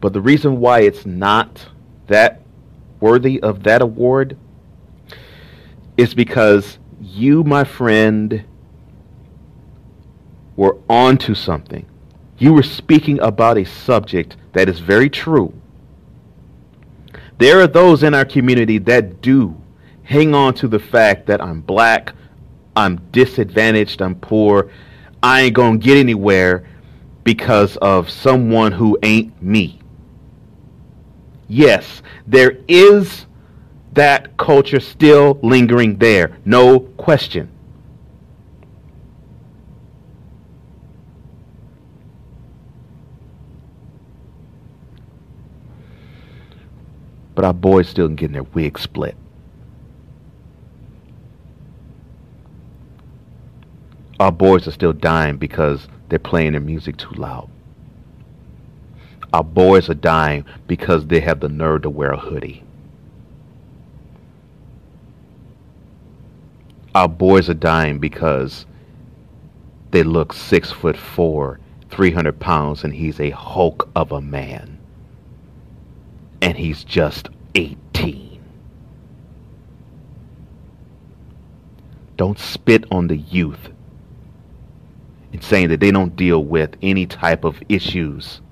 But 0.00 0.14
the 0.14 0.22
reason 0.22 0.58
why 0.58 0.80
it's 0.80 1.04
not 1.04 1.68
that 2.06 2.40
worthy 3.00 3.42
of 3.42 3.64
that 3.64 3.82
award 3.82 4.38
is 5.98 6.14
because 6.14 6.78
you, 6.98 7.44
my 7.44 7.64
friend, 7.64 8.42
were 10.56 10.76
onto 10.88 11.34
something. 11.34 11.86
You 12.38 12.52
were 12.52 12.62
speaking 12.62 13.20
about 13.20 13.58
a 13.58 13.64
subject 13.64 14.36
that 14.52 14.68
is 14.68 14.80
very 14.80 15.10
true 15.10 15.52
there 17.38 17.60
are 17.60 17.66
those 17.66 18.02
in 18.02 18.14
our 18.14 18.24
community 18.24 18.78
that 18.78 19.20
do 19.20 19.60
hang 20.04 20.34
on 20.34 20.54
to 20.54 20.68
the 20.68 20.78
fact 20.78 21.26
that 21.26 21.40
I'm 21.40 21.60
black, 21.62 22.12
I'm 22.76 23.00
disadvantaged, 23.10 24.02
I'm 24.02 24.14
poor, 24.14 24.70
I 25.22 25.42
ain't 25.42 25.54
gonna 25.54 25.78
get 25.78 25.96
anywhere 25.96 26.66
because 27.24 27.76
of 27.78 28.10
someone 28.10 28.72
who 28.72 28.98
ain't 29.02 29.42
me. 29.42 29.80
Yes, 31.48 32.02
there 32.26 32.58
is 32.68 33.26
that 33.94 34.36
culture 34.36 34.80
still 34.80 35.38
lingering 35.42 35.96
there, 35.96 36.36
no 36.44 36.80
question. 36.80 37.50
But 47.34 47.44
our 47.44 47.54
boys 47.54 47.88
still 47.88 48.08
getting 48.08 48.34
their 48.34 48.42
wig 48.42 48.78
split. 48.78 49.16
Our 54.20 54.30
boys 54.30 54.68
are 54.68 54.72
still 54.72 54.92
dying 54.92 55.36
because 55.36 55.88
they're 56.08 56.18
playing 56.18 56.52
their 56.52 56.60
music 56.60 56.96
too 56.96 57.14
loud. 57.14 57.50
Our 59.32 59.42
boys 59.42 59.90
are 59.90 59.94
dying 59.94 60.44
because 60.68 61.06
they 61.06 61.18
have 61.20 61.40
the 61.40 61.48
nerve 61.48 61.82
to 61.82 61.90
wear 61.90 62.12
a 62.12 62.16
hoodie. 62.16 62.62
Our 66.94 67.08
boys 67.08 67.50
are 67.50 67.54
dying 67.54 67.98
because 67.98 68.66
they 69.90 70.04
look 70.04 70.32
six 70.32 70.70
foot 70.70 70.96
four, 70.96 71.58
300 71.90 72.38
pounds, 72.38 72.84
and 72.84 72.94
he's 72.94 73.18
a 73.18 73.30
hulk 73.30 73.90
of 73.96 74.12
a 74.12 74.20
man. 74.20 74.73
And 76.44 76.58
he's 76.58 76.84
just 76.84 77.30
18. 77.54 78.38
Don't 82.18 82.38
spit 82.38 82.84
on 82.90 83.06
the 83.06 83.16
youth 83.16 83.70
in 85.32 85.40
saying 85.40 85.70
that 85.70 85.80
they 85.80 85.90
don't 85.90 86.14
deal 86.14 86.44
with 86.44 86.76
any 86.82 87.06
type 87.06 87.44
of 87.44 87.62
issues 87.70 88.42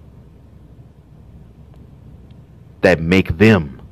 that 2.81 2.99
make 2.99 3.37
them 3.37 3.83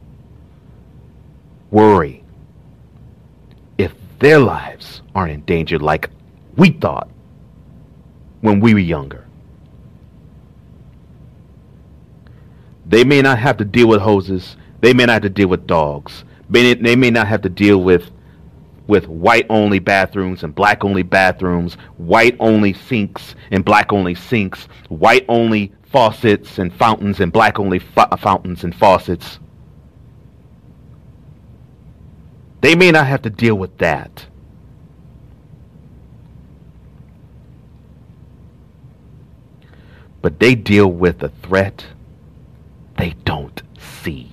worry 1.71 2.25
if 3.77 3.93
their 4.19 4.39
lives 4.39 5.03
aren't 5.15 5.33
in 5.33 5.43
danger 5.43 5.79
like 5.79 6.09
we 6.57 6.71
thought 6.71 7.11
when 8.41 8.61
we 8.61 8.73
were 8.73 8.81
younger. 8.81 9.27
They 12.91 13.05
may 13.05 13.22
not 13.22 13.38
have 13.38 13.57
to 13.59 13.64
deal 13.64 13.86
with 13.86 14.01
hoses. 14.01 14.57
They 14.80 14.93
may 14.93 15.07
not 15.07 15.12
have 15.12 15.22
to 15.22 15.28
deal 15.30 15.47
with 15.47 15.68
dogs. 15.68 16.24
They 16.51 16.97
may 16.97 17.11
not 17.11 17.28
have 17.28 17.43
to 17.43 17.49
deal 17.49 17.80
with 17.82 18.11
with 18.88 19.07
white 19.07 19.47
only 19.49 19.78
bathrooms 19.78 20.43
and 20.43 20.53
black 20.53 20.84
only 20.84 21.05
bathrooms, 21.05 21.74
white 21.99 22.36
only 22.41 22.72
sinks 22.72 23.36
and 23.53 23.64
black 23.64 23.93
only 23.93 24.16
sinks, 24.16 24.66
white 24.88 25.24
only 25.28 25.72
faucets 25.84 26.59
and 26.59 26.74
fountains 26.74 27.20
and 27.20 27.32
black 27.32 27.61
only 27.61 27.78
fa- 27.78 28.16
fountains 28.20 28.64
and 28.64 28.74
faucets. 28.74 29.38
They 32.61 32.74
may 32.74 32.91
not 32.91 33.07
have 33.07 33.22
to 33.22 33.30
deal 33.30 33.55
with 33.55 33.78
that. 33.78 34.26
But 40.20 40.41
they 40.41 40.57
deal 40.57 40.88
with 40.91 41.20
the 41.20 41.28
threat 41.28 41.86
they 42.97 43.14
don't 43.24 43.62
see 43.78 44.30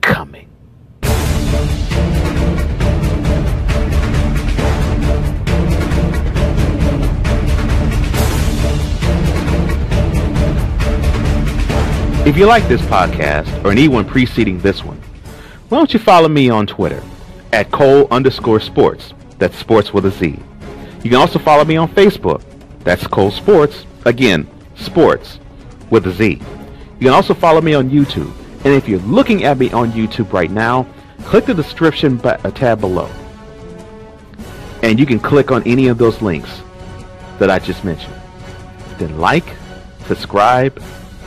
coming. 0.00 0.48
If 12.26 12.36
you 12.36 12.44
like 12.46 12.68
this 12.68 12.82
podcast 12.82 13.64
or 13.64 13.70
any 13.70 13.88
one 13.88 14.04
preceding 14.04 14.58
this 14.58 14.84
one, 14.84 15.00
why 15.68 15.78
don't 15.78 15.94
you 15.94 15.98
follow 15.98 16.28
me 16.28 16.50
on 16.50 16.66
Twitter 16.66 17.02
at 17.52 17.70
Cole 17.70 18.06
underscore 18.10 18.60
sports. 18.60 19.14
That's 19.38 19.56
sports 19.56 19.94
with 19.94 20.04
a 20.04 20.10
Z. 20.10 20.38
You 21.02 21.10
can 21.10 21.14
also 21.14 21.38
follow 21.38 21.64
me 21.64 21.76
on 21.76 21.88
Facebook. 21.88 22.42
That's 22.84 23.06
Cole 23.06 23.30
Sports. 23.30 23.86
Again, 24.04 24.48
sports 24.76 25.38
with 25.90 26.06
a 26.06 26.10
Z. 26.12 26.40
You 26.98 27.06
can 27.06 27.14
also 27.14 27.34
follow 27.34 27.60
me 27.60 27.74
on 27.74 27.90
YouTube. 27.90 28.32
And 28.64 28.74
if 28.74 28.88
you're 28.88 29.00
looking 29.00 29.44
at 29.44 29.58
me 29.58 29.70
on 29.70 29.92
YouTube 29.92 30.32
right 30.32 30.50
now, 30.50 30.86
click 31.24 31.46
the 31.46 31.54
description 31.54 32.20
uh, 32.24 32.36
tab 32.50 32.80
below. 32.80 33.10
And 34.82 34.98
you 34.98 35.06
can 35.06 35.20
click 35.20 35.50
on 35.50 35.62
any 35.64 35.88
of 35.88 35.98
those 35.98 36.20
links 36.22 36.62
that 37.38 37.50
I 37.50 37.58
just 37.58 37.84
mentioned. 37.84 38.14
Then 38.98 39.18
like, 39.18 39.44
subscribe, 40.06 40.82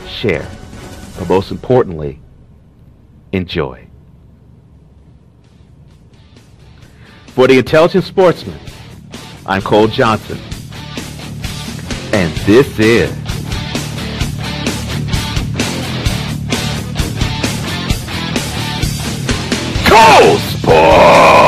share 0.06 0.46
but 1.18 1.28
most 1.28 1.50
importantly, 1.50 2.20
enjoy. 3.32 3.86
For 7.28 7.46
the 7.46 7.58
Intelligent 7.58 8.04
Sportsman, 8.04 8.58
I'm 9.46 9.62
Cole 9.62 9.88
Johnson, 9.88 10.38
and 12.12 12.32
this 12.38 12.78
is 12.78 13.21
Cole 19.92 20.38
Sports! 20.38 21.41